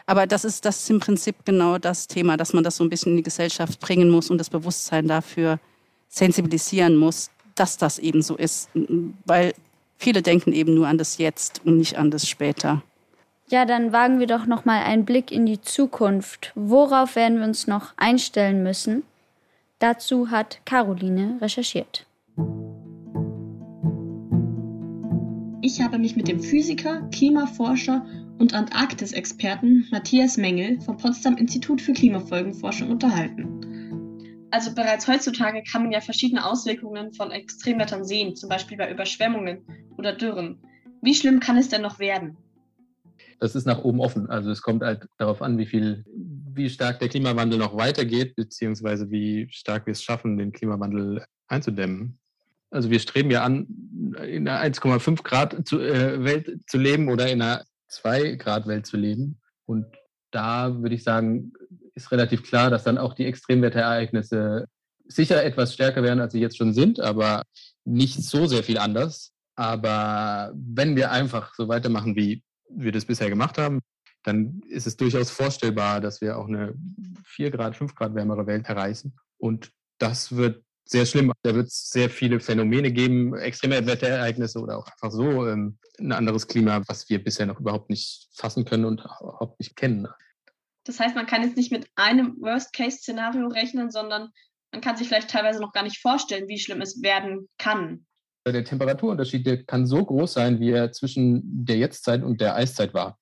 Aber 0.05 0.27
das 0.27 0.45
ist, 0.45 0.63
das 0.63 0.83
ist 0.83 0.91
im 0.91 0.99
Prinzip 0.99 1.37
genau 1.43 1.79
das 1.79 2.05
Thema, 2.05 2.37
dass 2.37 2.53
man 2.53 2.63
das 2.63 2.75
so 2.75 2.83
ein 2.83 2.89
bisschen 2.91 3.13
in 3.13 3.17
die 3.17 3.23
Gesellschaft 3.23 3.79
bringen 3.79 4.11
muss 4.11 4.29
und 4.29 4.37
das 4.37 4.51
Bewusstsein 4.51 5.07
dafür 5.07 5.57
sensibilisieren 6.07 6.97
muss, 6.97 7.31
dass 7.55 7.77
das 7.77 7.97
eben 7.97 8.21
so 8.21 8.35
ist. 8.35 8.69
Weil 9.25 9.55
Viele 9.97 10.21
denken 10.21 10.53
eben 10.53 10.73
nur 10.75 10.87
an 10.87 10.97
das 10.97 11.17
Jetzt 11.17 11.61
und 11.63 11.77
nicht 11.77 11.97
an 11.97 12.11
das 12.11 12.27
Später. 12.27 12.81
Ja, 13.47 13.65
dann 13.65 13.91
wagen 13.91 14.19
wir 14.19 14.25
doch 14.25 14.47
noch 14.47 14.65
mal 14.65 14.83
einen 14.83 15.05
Blick 15.05 15.31
in 15.31 15.45
die 15.45 15.61
Zukunft. 15.61 16.51
Worauf 16.55 17.15
werden 17.15 17.37
wir 17.37 17.45
uns 17.45 17.67
noch 17.67 17.93
einstellen 17.95 18.63
müssen? 18.63 19.03
Dazu 19.77 20.31
hat 20.31 20.61
Caroline 20.65 21.37
recherchiert. 21.41 22.07
Ich 25.61 25.81
habe 25.81 25.99
mich 25.99 26.15
mit 26.15 26.27
dem 26.27 26.39
Physiker, 26.39 27.07
Klimaforscher 27.11 28.03
und 28.39 28.55
Antarktis-Experten 28.55 29.87
Matthias 29.91 30.37
Mengel 30.37 30.81
vom 30.81 30.97
Potsdam 30.97 31.37
Institut 31.37 31.81
für 31.81 31.93
Klimafolgenforschung 31.93 32.89
unterhalten. 32.89 34.47
Also 34.49 34.73
bereits 34.73 35.07
heutzutage 35.07 35.61
kann 35.63 35.83
man 35.83 35.91
ja 35.91 36.01
verschiedene 36.01 36.45
Auswirkungen 36.45 37.13
von 37.13 37.31
Extremwettern 37.31 38.05
sehen, 38.05 38.35
zum 38.35 38.49
Beispiel 38.49 38.77
bei 38.77 38.89
Überschwemmungen 38.89 39.65
oder 39.97 40.13
Dürren. 40.13 40.59
Wie 41.01 41.13
schlimm 41.13 41.39
kann 41.39 41.57
es 41.57 41.69
denn 41.69 41.81
noch 41.81 41.99
werden? 41.99 42.37
Das 43.39 43.55
ist 43.55 43.65
nach 43.65 43.83
oben 43.83 43.99
offen. 43.99 44.29
Also 44.29 44.49
es 44.51 44.61
kommt 44.61 44.83
halt 44.83 45.07
darauf 45.17 45.41
an, 45.41 45.57
wie 45.57 45.65
viel, 45.65 46.05
wie 46.07 46.69
stark 46.69 46.99
der 46.99 47.09
Klimawandel 47.09 47.59
noch 47.59 47.75
weitergeht, 47.75 48.35
beziehungsweise 48.35 49.11
wie 49.11 49.47
stark 49.51 49.85
wir 49.85 49.91
es 49.91 50.03
schaffen, 50.03 50.37
den 50.37 50.51
Klimawandel 50.51 51.25
einzudämmen. 51.47 52.19
Also 52.71 52.89
wir 52.89 52.99
streben 52.99 53.31
ja 53.31 53.43
an, 53.43 53.67
in 54.27 54.47
einer 54.47 54.61
1,5 54.73 55.23
Grad 55.23 55.67
zu, 55.67 55.79
äh, 55.79 56.23
Welt 56.23 56.59
zu 56.67 56.77
leben 56.77 57.09
oder 57.09 57.29
in 57.29 57.41
einer 57.41 57.63
2 57.87 58.35
Grad 58.35 58.67
Welt 58.67 58.85
zu 58.85 58.97
leben. 58.97 59.39
Und 59.65 59.85
da 60.31 60.81
würde 60.81 60.95
ich 60.95 61.03
sagen, 61.03 61.53
ist 61.93 62.11
relativ 62.11 62.43
klar, 62.43 62.69
dass 62.69 62.83
dann 62.83 62.97
auch 62.97 63.13
die 63.13 63.25
Extremwetterereignisse 63.25 64.65
sicher 65.07 65.43
etwas 65.43 65.73
stärker 65.73 66.03
werden, 66.03 66.19
als 66.19 66.33
sie 66.33 66.41
jetzt 66.41 66.57
schon 66.57 66.73
sind, 66.73 66.99
aber 66.99 67.43
nicht 67.85 68.21
so 68.23 68.47
sehr 68.47 68.63
viel 68.63 68.77
anders. 68.77 69.31
Aber 69.55 70.51
wenn 70.55 70.95
wir 70.95 71.11
einfach 71.11 71.53
so 71.53 71.67
weitermachen, 71.67 72.15
wie 72.15 72.43
wir 72.75 72.91
das 72.91 73.05
bisher 73.05 73.29
gemacht 73.29 73.57
haben, 73.57 73.81
dann 74.23 74.61
ist 74.67 74.87
es 74.87 74.97
durchaus 74.97 75.29
vorstellbar, 75.29 76.01
dass 76.01 76.21
wir 76.21 76.37
auch 76.37 76.47
eine 76.47 76.73
4 77.25 77.51
Grad, 77.51 77.75
5 77.75 77.95
Grad 77.95 78.15
wärmere 78.15 78.47
Welt 78.47 78.65
erreichen. 78.65 79.15
Und 79.37 79.71
das 79.99 80.35
wird 80.35 80.63
sehr 80.85 81.05
schlimm. 81.05 81.31
Da 81.41 81.55
wird 81.55 81.67
es 81.67 81.89
sehr 81.89 82.09
viele 82.09 82.39
Phänomene 82.39 82.91
geben, 82.91 83.35
extreme 83.35 83.85
Wetterereignisse 83.85 84.59
oder 84.59 84.77
auch 84.77 84.87
einfach 84.87 85.11
so 85.11 85.47
ähm, 85.47 85.77
ein 85.99 86.11
anderes 86.11 86.47
Klima, 86.47 86.81
was 86.87 87.09
wir 87.09 87.23
bisher 87.23 87.45
noch 87.45 87.59
überhaupt 87.59 87.89
nicht 87.89 88.29
fassen 88.33 88.65
können 88.65 88.85
und 88.85 89.01
überhaupt 89.01 89.59
nicht 89.59 89.75
kennen. 89.75 90.07
Das 90.83 90.99
heißt, 90.99 91.15
man 91.15 91.25
kann 91.25 91.41
jetzt 91.41 91.57
nicht 91.57 91.71
mit 91.71 91.87
einem 91.95 92.35
Worst-Case-Szenario 92.39 93.47
rechnen, 93.47 93.89
sondern 93.89 94.29
man 94.71 94.81
kann 94.81 94.97
sich 94.97 95.07
vielleicht 95.07 95.31
teilweise 95.31 95.59
noch 95.59 95.73
gar 95.73 95.83
nicht 95.83 95.99
vorstellen, 95.99 96.47
wie 96.47 96.59
schlimm 96.59 96.81
es 96.81 97.01
werden 97.01 97.49
kann. 97.57 98.05
Der 98.47 98.63
Temperaturunterschied 98.63 99.45
der 99.45 99.63
kann 99.63 99.87
so 99.87 100.05
groß 100.05 100.33
sein, 100.33 100.59
wie 100.59 100.69
er 100.69 100.91
zwischen 100.91 101.65
der 101.65 101.77
Jetztzeit 101.77 102.21
und 102.21 102.41
der 102.41 102.55
Eiszeit 102.55 102.93
war. 102.93 103.17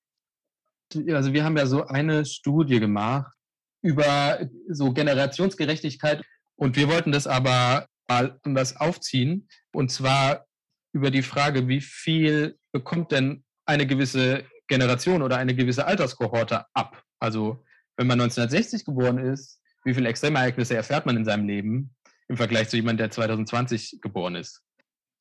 Also 1.09 1.31
wir 1.31 1.45
haben 1.45 1.57
ja 1.57 1.65
so 1.65 1.85
eine 1.85 2.25
Studie 2.25 2.79
gemacht 2.79 3.33
über 3.81 4.39
so 4.67 4.91
Generationsgerechtigkeit 4.91 6.23
und 6.55 6.75
wir 6.75 6.89
wollten 6.89 7.11
das 7.11 7.25
aber 7.25 7.87
mal 8.07 8.37
anders 8.43 8.75
aufziehen. 8.75 9.47
Und 9.71 9.91
zwar 9.91 10.45
über 10.93 11.09
die 11.09 11.23
Frage, 11.23 11.67
wie 11.67 11.81
viel 11.81 12.57
bekommt 12.73 13.11
denn 13.11 13.43
eine 13.65 13.87
gewisse 13.87 14.43
Generation 14.67 15.21
oder 15.21 15.37
eine 15.37 15.55
gewisse 15.55 15.85
Alterskohorte 15.85 16.65
ab? 16.73 17.01
Also 17.19 17.63
wenn 17.95 18.07
man 18.07 18.19
1960 18.19 18.85
geboren 18.85 19.17
ist, 19.17 19.61
wie 19.85 19.93
viele 19.93 20.09
Extremereignisse 20.09 20.75
erfährt 20.75 21.05
man 21.05 21.15
in 21.15 21.25
seinem 21.25 21.47
Leben 21.47 21.95
im 22.27 22.37
Vergleich 22.37 22.69
zu 22.69 22.75
jemandem, 22.75 23.05
der 23.05 23.11
2020 23.11 23.99
geboren 24.01 24.35
ist? 24.35 24.61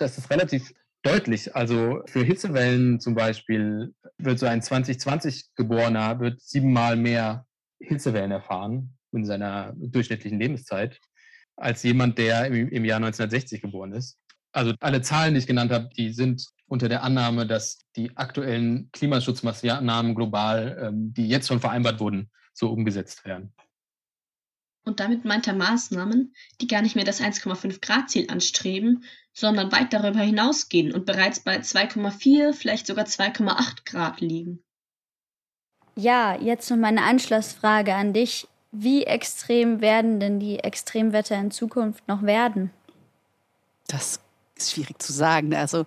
Das 0.02 0.18
ist 0.18 0.30
relativ 0.30 0.74
deutlich. 1.04 1.54
Also 1.54 2.02
für 2.06 2.24
Hitzewellen 2.24 2.98
zum 2.98 3.14
Beispiel 3.14 3.94
wird 4.18 4.40
so 4.40 4.46
ein 4.46 4.60
2020 4.60 5.54
geborener 5.54 6.18
wird 6.18 6.40
siebenmal 6.40 6.96
mehr 6.96 7.46
Hitzewellen 7.78 8.32
erfahren 8.32 8.98
in 9.12 9.24
seiner 9.24 9.72
durchschnittlichen 9.76 10.40
Lebenszeit 10.40 10.98
als 11.56 11.84
jemand, 11.84 12.18
der 12.18 12.46
im, 12.46 12.68
im 12.68 12.84
Jahr 12.84 12.96
1960 12.96 13.62
geboren 13.62 13.92
ist. 13.92 14.18
Also 14.50 14.74
alle 14.80 15.02
Zahlen, 15.02 15.34
die 15.34 15.38
ich 15.38 15.46
genannt 15.46 15.70
habe, 15.70 15.88
die 15.96 16.12
sind 16.12 16.44
unter 16.66 16.88
der 16.88 17.04
Annahme, 17.04 17.46
dass 17.46 17.78
die 17.94 18.16
aktuellen 18.16 18.90
Klimaschutzmaßnahmen 18.90 20.16
global, 20.16 20.78
ähm, 20.82 21.14
die 21.14 21.28
jetzt 21.28 21.46
schon 21.46 21.60
vereinbart 21.60 22.00
wurden, 22.00 22.28
so 22.54 22.70
umgesetzt 22.70 23.24
werden. 23.24 23.54
Und 24.85 25.01
damit 25.01 25.25
meint 25.25 25.47
er 25.47 25.55
Maßnahmen, 25.55 26.35
die 26.61 26.66
gar 26.66 26.83
nicht 26.83 26.97
mehr 26.97 27.05
das 27.05 27.21
1,5 27.21 27.81
Grad 27.81 28.11
Ziel 28.11 28.29
anstreben, 28.31 29.05
sondern 29.33 29.73
weit 29.73 29.92
darüber 29.92 30.21
hinausgehen 30.21 30.92
und 30.92 31.07
bereits 31.07 31.40
bei 31.40 31.57
2,4, 31.57 32.53
vielleicht 32.53 32.87
sogar 32.87 33.07
2,8 33.07 33.85
Grad 33.85 34.21
liegen. 34.21 34.62
Ja, 35.95 36.37
jetzt 36.40 36.71
noch 36.71 36.77
meine 36.77 37.03
Anschlussfrage 37.03 37.95
an 37.95 38.12
dich. 38.12 38.49
Wie 38.73 39.05
extrem 39.05 39.81
werden 39.81 40.18
denn 40.21 40.40
die 40.40 40.59
Extremwetter 40.59 41.37
in 41.37 41.51
Zukunft 41.51 42.09
noch 42.09 42.23
werden? 42.23 42.71
Das 43.87 44.21
ist 44.57 44.73
schwierig 44.73 45.01
zu 45.03 45.12
sagen. 45.12 45.55
Also 45.55 45.87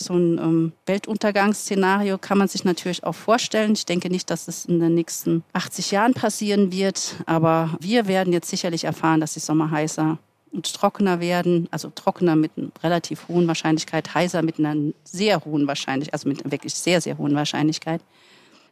so 0.00 0.14
ein 0.14 0.38
ähm, 0.38 0.72
Weltuntergangsszenario 0.86 2.18
kann 2.18 2.38
man 2.38 2.48
sich 2.48 2.64
natürlich 2.64 3.04
auch 3.04 3.14
vorstellen. 3.14 3.72
Ich 3.72 3.84
denke 3.84 4.10
nicht, 4.10 4.30
dass 4.30 4.48
es 4.48 4.64
in 4.64 4.80
den 4.80 4.94
nächsten 4.94 5.42
80 5.52 5.90
Jahren 5.90 6.14
passieren 6.14 6.72
wird, 6.72 7.16
aber 7.26 7.76
wir 7.80 8.06
werden 8.06 8.32
jetzt 8.32 8.48
sicherlich 8.48 8.84
erfahren, 8.84 9.20
dass 9.20 9.34
die 9.34 9.40
Sommer 9.40 9.70
heißer 9.70 10.18
und 10.52 10.72
trockener 10.72 11.20
werden, 11.20 11.68
also 11.70 11.90
trockener 11.94 12.36
mit 12.36 12.52
einer 12.56 12.68
relativ 12.82 13.28
hohen 13.28 13.46
Wahrscheinlichkeit, 13.48 14.14
heißer 14.14 14.42
mit 14.42 14.58
einer 14.58 14.92
sehr 15.04 15.44
hohen 15.44 15.66
Wahrscheinlichkeit, 15.66 16.14
also 16.14 16.28
mit 16.28 16.50
wirklich 16.50 16.74
sehr, 16.74 17.00
sehr 17.00 17.18
hohen 17.18 17.34
Wahrscheinlichkeit. 17.34 18.00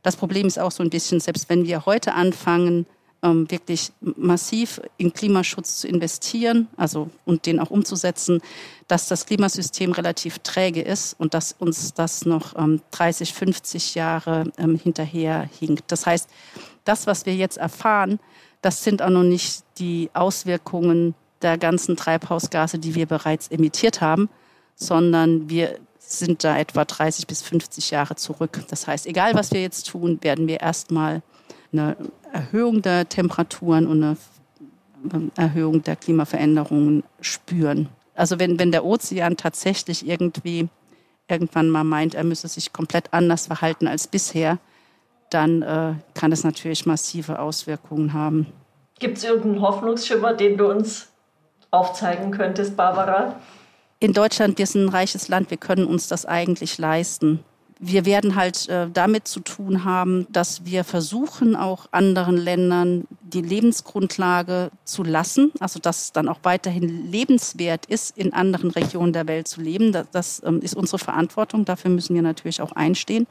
Das 0.03 0.17
Problem 0.17 0.47
ist 0.47 0.59
auch 0.59 0.71
so 0.71 0.83
ein 0.83 0.91
bisschen, 0.91 1.21
selbst 1.21 1.49
wenn 1.49 1.67
wir 1.67 1.85
heute 1.85 2.15
anfangen, 2.15 2.87
ähm, 3.23 3.51
wirklich 3.51 3.93
massiv 4.01 4.81
in 4.99 5.13
Klimaschutz 5.13 5.79
zu 5.79 5.89
investieren, 5.89 6.69
also 6.77 7.11
und 7.25 7.47
den 7.47 7.61
auch 7.61 7.71
umzusetzen, 7.71 8.41
dass 8.89 9.09
das 9.09 9.27
Klimasystem 9.27 9.93
relativ 9.93 10.39
träge 10.41 10.83
ist 10.83 11.19
und 11.19 11.35
dass 11.35 11.53
uns 11.59 11.95
das 11.95 12.25
noch 12.25 12.57
ähm, 12.57 12.81
30, 12.91 13.33
50 13.33 13.95
Jahre 13.95 14.53
ähm, 14.59 14.79
hinterher 14.79 15.49
hinkt. 15.59 15.91
Das 15.91 16.07
heißt, 16.07 16.29
das, 16.85 17.07
was 17.07 17.27
wir 17.27 17.35
jetzt 17.35 17.59
erfahren, 17.59 18.21
das 18.63 18.85
sind 18.85 19.03
auch 19.03 19.11
noch 19.11 19.23
nicht 19.23 19.65
die 19.79 20.11
Auswirkungen 20.15 21.15
der 21.43 21.59
ganzen 21.59 21.97
Treibhausgase, 21.97 22.79
die 22.79 22.95
wir 22.95 23.07
bereits 23.07 23.49
emittiert 23.49 24.01
haben, 24.01 24.29
sondern 24.75 25.49
wir 25.49 25.79
sind 25.99 26.45
da 26.45 26.59
etwa 26.59 26.85
30 26.85 27.27
bis 27.27 27.43
50 27.43 27.91
Jahre 27.91 28.17
zurück. 28.17 28.63
Das 28.69 28.87
heißt, 28.87 29.07
egal 29.07 29.35
was 29.35 29.53
wir 29.53 29.61
jetzt 29.61 29.89
tun, 29.89 30.19
werden 30.23 30.47
wir 30.47 30.61
erstmal 30.61 31.23
eine 31.79 31.97
Erhöhung 32.33 32.83
der 32.83 33.09
Temperaturen 33.09 33.87
und 33.87 34.03
eine 34.03 35.31
Erhöhung 35.37 35.83
der 35.83 35.97
Klimaveränderungen 35.97 37.05
spüren. 37.21 37.89
Also 38.15 38.39
wenn, 38.39 38.59
wenn 38.59 38.73
der 38.73 38.85
Ozean 38.85 39.37
tatsächlich 39.37 40.07
irgendwie 40.07 40.69
irgendwann 41.29 41.69
mal 41.69 41.85
meint, 41.85 42.15
er 42.15 42.25
müsse 42.25 42.49
sich 42.49 42.73
komplett 42.73 43.13
anders 43.13 43.47
verhalten 43.47 43.89
als 43.89 44.07
bisher, 44.07 44.59
dann 45.31 45.63
äh, 45.63 45.95
kann 46.15 46.31
das 46.31 46.45
natürlich 46.45 46.87
massive 46.87 47.39
Auswirkungen 47.39 48.13
haben. 48.13 48.47
Gibt 48.99 49.19
es 49.19 49.25
irgendeinen 49.25 49.61
Hoffnungsschimmer, 49.61 50.35
den 50.35 50.57
du 50.57 50.71
uns 50.71 51.09
aufzeigen 51.71 52.31
könntest, 52.31 52.77
Barbara? 52.77 53.35
In 53.99 54.13
Deutschland, 54.13 54.57
wir 54.59 54.67
sind 54.67 54.85
ein 54.85 54.89
reiches 54.89 55.29
Land, 55.29 55.51
wir 55.51 55.57
können 55.57 55.87
uns 55.87 56.09
das 56.09 56.27
eigentlich 56.27 56.79
leisten 56.79 57.41
wir 57.79 58.07
werden 58.07 58.37
halt 58.37 58.69
äh, 58.69 58.89
damit 58.91 59.29
zu 59.29 59.41
tun 59.41 59.85
haben, 59.85 60.27
dass 60.31 60.65
wir 60.65 60.83
versuchen, 60.83 61.55
auch 61.55 61.87
anderen 61.91 62.37
Ländern 62.37 63.07
die 63.21 63.43
Lebensgrundlage 63.43 64.71
zu 64.85 65.03
lassen, 65.03 65.53
also 65.61 65.79
dass 65.79 66.05
es 66.05 66.13
dann 66.13 66.29
auch 66.29 66.39
weiterhin 66.43 67.11
lebenswert 67.11 67.87
ist, 67.87 68.17
in 68.17 68.33
anderen 68.33 68.71
Regionen 68.71 69.13
der 69.13 69.29
Welt 69.29 69.47
zu 69.47 69.61
leben. 69.61 69.93
Das, 69.93 70.11
das 70.11 70.43
ähm, 70.45 70.61
ist 70.63 70.75
unsere 70.75 70.99
Verantwortung, 70.99 71.65
dafür 71.67 71.91
müssen 71.91 72.15
wir 72.15 72.23
natürlich 72.23 72.63
auch 72.63 72.73
einstehen. 72.73 73.27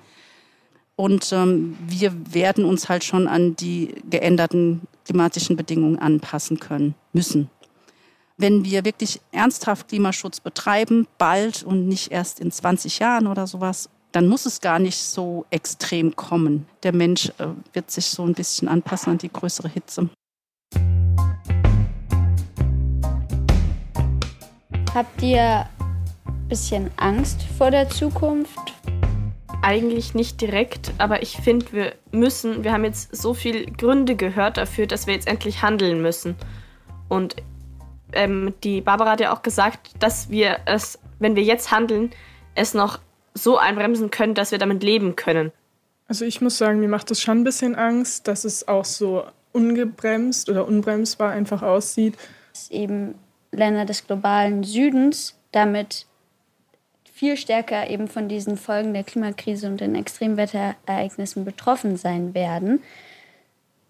Und 0.95 1.33
ähm, 1.33 1.77
wir 1.85 2.13
werden 2.33 2.65
uns 2.65 2.87
halt 2.87 3.03
schon 3.03 3.27
an 3.27 3.55
die 3.55 3.95
geänderten 4.09 4.81
klimatischen 5.05 5.55
Bedingungen 5.55 5.99
anpassen 5.99 6.59
können 6.59 6.95
müssen. 7.13 7.49
Wenn 8.37 8.63
wir 8.65 8.85
wirklich 8.85 9.21
ernsthaft 9.31 9.87
Klimaschutz 9.87 10.39
betreiben, 10.39 11.07
bald 11.17 11.63
und 11.63 11.87
nicht 11.87 12.11
erst 12.11 12.39
in 12.39 12.51
20 12.51 12.99
Jahren 12.99 13.27
oder 13.27 13.47
sowas, 13.47 13.89
dann 14.15 14.27
muss 14.27 14.45
es 14.45 14.61
gar 14.61 14.79
nicht 14.79 14.97
so 14.97 15.45
extrem 15.49 16.15
kommen. 16.15 16.65
Der 16.83 16.93
Mensch 16.93 17.33
äh, 17.37 17.47
wird 17.73 17.91
sich 17.91 18.05
so 18.05 18.23
ein 18.25 18.33
bisschen 18.33 18.69
anpassen 18.69 19.11
an 19.11 19.17
die 19.17 19.31
größere 19.31 19.67
Hitze. 19.67 20.09
Habt 24.93 25.21
ihr 25.21 25.67
ein 26.25 26.47
bisschen 26.47 26.91
Angst 26.95 27.41
vor 27.57 27.71
der 27.71 27.89
Zukunft? 27.89 28.57
Eigentlich 29.61 30.13
nicht 30.13 30.39
direkt, 30.39 30.93
aber 30.97 31.21
ich 31.21 31.35
finde, 31.35 31.73
wir 31.73 31.95
müssen, 32.13 32.63
wir 32.63 32.71
haben 32.71 32.85
jetzt 32.85 33.13
so 33.13 33.33
viele 33.33 33.65
Gründe 33.65 34.15
gehört 34.15 34.55
dafür, 34.55 34.87
dass 34.87 35.07
wir 35.07 35.13
jetzt 35.13 35.27
endlich 35.27 35.61
handeln 35.61 36.01
müssen. 36.01 36.35
Und 37.09 37.35
ähm, 38.13 38.53
die 38.63 38.79
Barbara 38.79 39.11
hat 39.11 39.19
ja 39.19 39.33
auch 39.33 39.41
gesagt, 39.41 39.91
dass 39.99 40.29
wir 40.29 40.59
es, 40.65 40.99
wenn 41.19 41.35
wir 41.35 41.43
jetzt 41.43 41.71
handeln, 41.71 42.11
es 42.53 42.73
noch 42.73 42.99
so 43.35 43.57
einbremsen 43.57 44.09
können, 44.09 44.33
dass 44.33 44.51
wir 44.51 44.57
damit 44.57 44.81
leben 44.81 45.15
können. 45.15 45.51
Also 46.07 46.25
ich 46.25 46.41
muss 46.41 46.57
sagen, 46.57 46.79
mir 46.79 46.87
macht 46.87 47.11
das 47.11 47.21
schon 47.21 47.39
ein 47.39 47.43
bisschen 47.43 47.75
Angst, 47.75 48.27
dass 48.27 48.45
es 48.45 48.67
auch 48.67 48.85
so 48.85 49.25
ungebremst 49.51 50.49
oder 50.49 50.67
unbremsbar 50.67 51.31
einfach 51.31 51.61
aussieht. 51.61 52.15
Dass 52.53 52.71
eben 52.71 53.15
Länder 53.51 53.85
des 53.85 54.07
globalen 54.07 54.63
Südens 54.63 55.35
damit 55.51 56.05
viel 57.13 57.37
stärker 57.37 57.89
eben 57.89 58.07
von 58.07 58.27
diesen 58.27 58.57
Folgen 58.57 58.93
der 58.93 59.03
Klimakrise 59.03 59.67
und 59.67 59.79
den 59.79 59.95
Extremwetterereignissen 59.95 61.45
betroffen 61.45 61.95
sein 61.97 62.33
werden. 62.33 62.83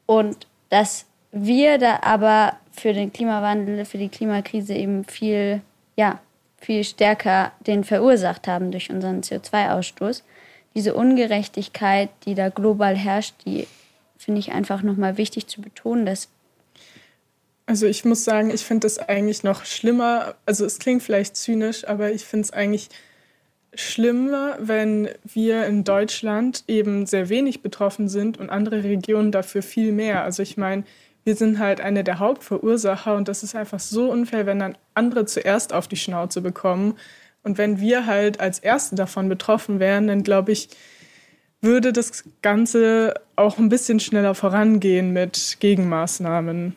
Und 0.05 0.47
dass 0.69 1.05
wir 1.31 1.79
da 1.79 1.99
aber 2.03 2.58
für 2.71 2.93
den 2.93 3.12
Klimawandel, 3.12 3.84
für 3.86 3.97
die 3.97 4.10
Klimakrise 4.10 4.73
eben 4.75 5.03
viel, 5.05 5.62
ja, 5.95 6.19
viel 6.57 6.83
stärker 6.83 7.51
den 7.65 7.83
verursacht 7.83 8.47
haben 8.47 8.71
durch 8.71 8.89
unseren 8.89 9.21
CO2-Ausstoß. 9.21 10.23
Diese 10.73 10.93
Ungerechtigkeit, 10.93 12.09
die 12.25 12.35
da 12.35 12.49
global 12.49 12.95
herrscht, 12.95 13.35
die 13.45 13.67
finde 14.17 14.39
ich 14.39 14.51
einfach 14.51 14.81
nochmal 14.81 15.17
wichtig 15.17 15.47
zu 15.47 15.61
betonen, 15.61 16.05
dass 16.05 16.29
also 17.67 17.87
ich 17.87 18.05
muss 18.05 18.23
sagen, 18.23 18.51
ich 18.51 18.63
finde 18.63 18.85
es 18.85 18.99
eigentlich 18.99 19.43
noch 19.43 19.65
schlimmer. 19.65 20.35
Also 20.45 20.65
es 20.65 20.77
klingt 20.77 21.01
vielleicht 21.01 21.35
zynisch, 21.35 21.87
aber 21.87 22.11
ich 22.11 22.23
finde 22.23 22.45
es 22.45 22.53
eigentlich 22.53 22.89
schlimmer, 23.73 24.57
wenn 24.59 25.09
wir 25.23 25.65
in 25.65 25.83
Deutschland 25.83 26.63
eben 26.67 27.07
sehr 27.07 27.29
wenig 27.29 27.61
betroffen 27.61 28.07
sind 28.07 28.37
und 28.37 28.49
andere 28.49 28.83
Regionen 28.83 29.31
dafür 29.31 29.63
viel 29.63 29.91
mehr. 29.91 30.23
Also 30.23 30.43
ich 30.43 30.57
meine, 30.57 30.83
wir 31.25 31.35
sind 31.35 31.59
halt 31.59 31.81
eine 31.81 32.03
der 32.03 32.19
Hauptverursacher 32.19 33.15
und 33.15 33.27
das 33.27 33.43
ist 33.43 33.55
einfach 33.55 33.79
so 33.79 34.09
unfair, 34.11 34.45
wenn 34.45 34.59
dann 34.59 34.77
andere 34.93 35.25
zuerst 35.25 35.73
auf 35.73 35.88
die 35.88 35.97
Schnauze 35.97 36.39
bekommen. 36.39 36.97
Und 37.43 37.57
wenn 37.57 37.79
wir 37.79 38.05
halt 38.05 38.39
als 38.39 38.59
Erste 38.59 38.95
davon 38.95 39.27
betroffen 39.27 39.79
wären, 39.79 40.07
dann 40.07 40.23
glaube 40.23 40.51
ich, 40.51 40.69
würde 41.61 41.91
das 41.91 42.23
Ganze 42.43 43.15
auch 43.35 43.57
ein 43.57 43.69
bisschen 43.69 43.99
schneller 43.99 44.35
vorangehen 44.35 45.11
mit 45.13 45.57
Gegenmaßnahmen. 45.59 46.75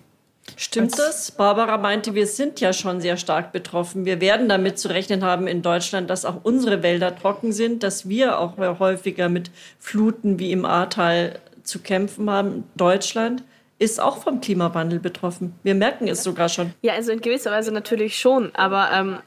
Stimmt 0.57 0.99
das? 0.99 1.31
Barbara 1.31 1.77
meinte, 1.77 2.15
wir 2.15 2.27
sind 2.27 2.59
ja 2.61 2.73
schon 2.73 3.03
sehr 3.03 3.19
stark 3.19 3.53
betroffen. 3.53 4.07
Wir 4.07 4.23
werden 4.23 4.49
damit 4.49 4.79
zu 4.79 4.89
rechnen 4.89 5.23
haben 5.23 5.47
in 5.47 5.61
Deutschland, 5.61 6.09
dass 6.09 6.25
auch 6.25 6.43
unsere 6.43 6.83
Wälder 6.83 7.15
trocken 7.15 7.53
sind, 7.53 7.83
dass 7.83 8.09
wir 8.09 8.39
auch 8.39 8.57
häufiger 8.57 9.29
mit 9.29 9.51
Fluten 9.79 10.39
wie 10.39 10.53
im 10.53 10.65
Ahrtal 10.65 11.39
zu 11.65 11.81
kämpfen 11.81 12.31
haben. 12.31 12.65
Deutschland 12.77 13.43
ist 13.79 14.01
auch 14.01 14.19
vom 14.19 14.41
Klimawandel 14.41 14.99
betroffen. 14.99 15.55
Wir 15.63 15.75
merken 15.75 16.09
es 16.09 16.25
sogar 16.25 16.49
schon. 16.49 16.75
Ja, 16.83 16.95
also 16.95 17.13
in 17.13 17.21
gewisser 17.21 17.51
Weise 17.51 17.73
natürlich 17.73 18.19
schon, 18.19 18.55
aber 18.55 18.91
ähm, 18.93 19.19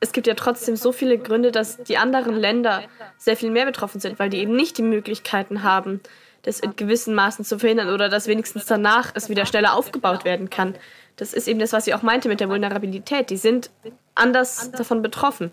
es 0.00 0.12
gibt 0.12 0.26
ja 0.26 0.34
trotzdem 0.34 0.76
so 0.76 0.92
viele 0.92 1.18
Gründe, 1.18 1.52
dass 1.52 1.82
die 1.82 1.96
anderen 1.96 2.34
Länder 2.34 2.82
sehr 3.16 3.36
viel 3.36 3.50
mehr 3.50 3.66
betroffen 3.66 4.00
sind, 4.00 4.18
weil 4.18 4.30
die 4.30 4.38
eben 4.38 4.54
nicht 4.54 4.76
die 4.78 4.82
Möglichkeiten 4.82 5.62
haben, 5.62 6.00
das 6.42 6.60
in 6.60 6.76
gewissen 6.76 7.14
Maßen 7.14 7.44
zu 7.44 7.58
verhindern 7.58 7.88
oder 7.88 8.08
dass 8.08 8.26
wenigstens 8.26 8.66
danach 8.66 9.12
es 9.14 9.28
wieder 9.28 9.46
schneller 9.46 9.74
aufgebaut 9.74 10.24
werden 10.24 10.50
kann. 10.50 10.74
Das 11.16 11.32
ist 11.32 11.48
eben 11.48 11.60
das, 11.60 11.72
was 11.72 11.86
ich 11.86 11.94
auch 11.94 12.02
meinte 12.02 12.28
mit 12.28 12.40
der 12.40 12.48
Vulnerabilität. 12.48 13.30
Die 13.30 13.36
sind 13.36 13.70
anders 14.14 14.70
davon 14.72 15.00
betroffen. 15.00 15.52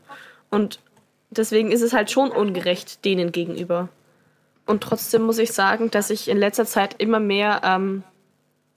Und 0.49 0.80
deswegen 1.30 1.71
ist 1.71 1.82
es 1.82 1.93
halt 1.93 2.12
schon 2.12 2.32
ungerecht 2.32 3.06
denen 3.06 3.32
gegenüber. 3.32 3.89
Und 4.65 4.84
trotzdem 4.84 5.23
muss 5.23 5.38
ich 5.38 5.54
sagen, 5.54 5.91
dass 5.91 6.10
ich 6.10 6.27
in 6.27 6.38
letzter 6.38 6.65
Zeit 6.65 6.95
immer 6.97 7.19
mehr, 7.19 7.62
ähm, 7.63 8.04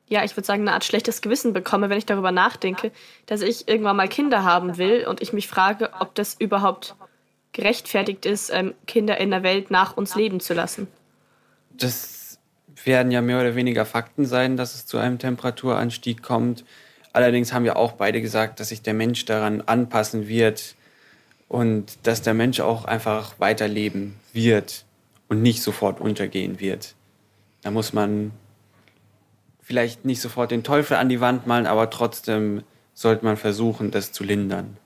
ja, 0.09 0.25
ich 0.25 0.37
würde 0.37 0.47
sagen, 0.47 0.62
eine 0.62 0.73
Art 0.73 0.85
schlechtes 0.85 1.23
Gewissen 1.23 1.53
bekomme, 1.53 1.88
wenn 1.90 1.99
ich 1.99 2.07
darüber 2.07 2.33
nachdenke, 2.33 2.93
dass 3.27 3.40
ich 3.40 3.69
irgendwann 3.69 3.97
mal 3.97 4.09
Kinder 4.09 4.45
haben 4.45 4.77
will 4.79 5.07
und 5.07 5.23
ich 5.23 5.33
mich 5.33 5.49
frage, 5.49 5.90
ob 6.01 6.14
das 6.14 6.35
überhaupt 6.38 6.95
gerechtfertigt 7.53 8.27
ist, 8.27 8.51
ähm, 8.51 8.75
Kinder 8.87 9.19
in 9.19 9.31
der 9.31 9.43
Welt 9.43 9.71
nach 9.71 9.97
uns 9.97 10.14
leben 10.14 10.40
zu 10.40 10.55
lassen 10.55 10.88
das 11.77 12.38
werden 12.85 13.12
ja 13.12 13.23
mehr 13.23 13.40
oder 13.40 13.55
weniger 13.55 13.87
Fakten 13.87 14.27
sein, 14.27 14.57
dass 14.57 14.75
es 14.75 14.87
zu 14.87 14.99
einem 14.99 15.19
Temperaturanstieg 15.19 16.23
kommt. 16.23 16.64
Allerdings 17.12 17.53
haben 17.53 17.64
ja 17.64 17.77
auch 17.77 17.93
beide 17.93 18.21
gesagt, 18.21 18.61
dass 18.61 18.69
sich 18.69 18.83
der 18.83 18.95
Mensch 18.95 19.25
daran 19.25 19.61
anpassen 19.62 20.29
wird 20.29 20.75
und 21.49 21.99
dass 22.03 22.23
der 22.23 22.35
Mensch 22.35 22.61
auch 22.61 22.85
einfach 22.85 23.35
weiterleben 23.38 24.17
wird 24.33 24.85
und 25.29 25.40
nicht 25.43 25.62
sofort 25.62 26.01
untergehen 26.01 26.61
wird. 26.61 26.95
Da 27.62 27.71
muss 27.71 27.93
man 27.93 28.33
vielleicht 29.64 30.05
nicht 30.05 30.20
sofort 30.20 30.50
den 30.50 30.62
Teufel 30.62 30.96
an 30.96 31.09
die 31.09 31.20
Wand 31.20 31.46
malen, 31.46 31.66
aber 31.66 31.90
trotzdem 31.90 32.62
sollte 32.92 33.24
man 33.24 33.37
versuchen, 33.37 33.90
das 33.90 34.12
zu 34.12 34.22
lindern. 34.22 34.77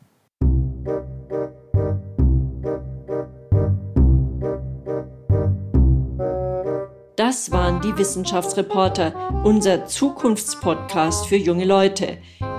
Das 7.16 7.50
waren 7.50 7.80
die 7.82 7.98
Wissenschaftsreporter, 7.98 9.42
unser 9.44 9.84
Zukunftspodcast 9.86 11.26
für 11.26 11.36
junge 11.36 11.64
Leute. 11.64 12.18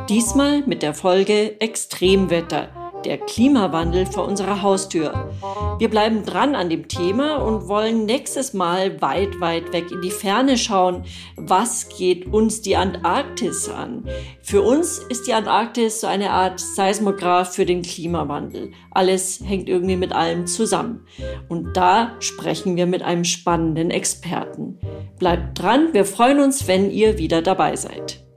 Diesmal 0.10 0.62
mit 0.68 0.84
der 0.84 0.94
Folge 0.94 1.60
Extremwetter 1.62 2.70
der 3.06 3.18
Klimawandel 3.18 4.06
vor 4.06 4.28
unserer 4.28 4.62
Haustür. 4.62 5.32
Wir 5.78 5.90
bleiben 5.90 6.26
dran 6.26 6.56
an 6.56 6.70
dem 6.70 6.88
Thema 6.88 7.38
und 7.38 7.68
wollen 7.68 8.06
nächstes 8.06 8.54
Mal 8.54 9.02
weit, 9.02 9.40
weit 9.40 9.72
weg 9.74 9.92
in 9.92 10.02
die 10.02 10.12
Ferne 10.12 10.58
schauen. 10.58 11.04
Was 11.36 11.90
geht 11.90 12.26
uns 12.28 12.62
die 12.62 12.76
Antarktis 12.76 13.70
an? 13.70 14.06
Für 14.42 14.62
uns 14.62 15.00
ist 15.10 15.28
die 15.28 15.34
Antarktis 15.34 16.02
so 16.02 16.08
eine 16.08 16.32
Art 16.32 16.60
Seismograph 16.60 17.54
für 17.54 17.66
den 17.66 17.82
Klimawandel. 17.82 18.72
Alles 18.92 19.42
hängt 19.44 19.70
irgendwie 19.70 19.96
mit 19.96 20.14
allem 20.14 20.48
zusammen. 20.48 21.06
Und 21.48 21.76
da 21.76 22.16
sprechen 22.20 22.76
wir 22.76 22.86
mit 22.86 23.02
einem 23.02 23.24
spannenden 23.24 23.92
Experten. 23.92 24.80
Bleibt 25.18 25.62
dran, 25.62 25.94
wir 25.94 26.06
freuen 26.06 26.40
uns, 26.40 26.68
wenn 26.68 26.92
ihr 26.92 27.18
wieder 27.18 27.42
dabei 27.42 27.76
seid. 27.76 28.29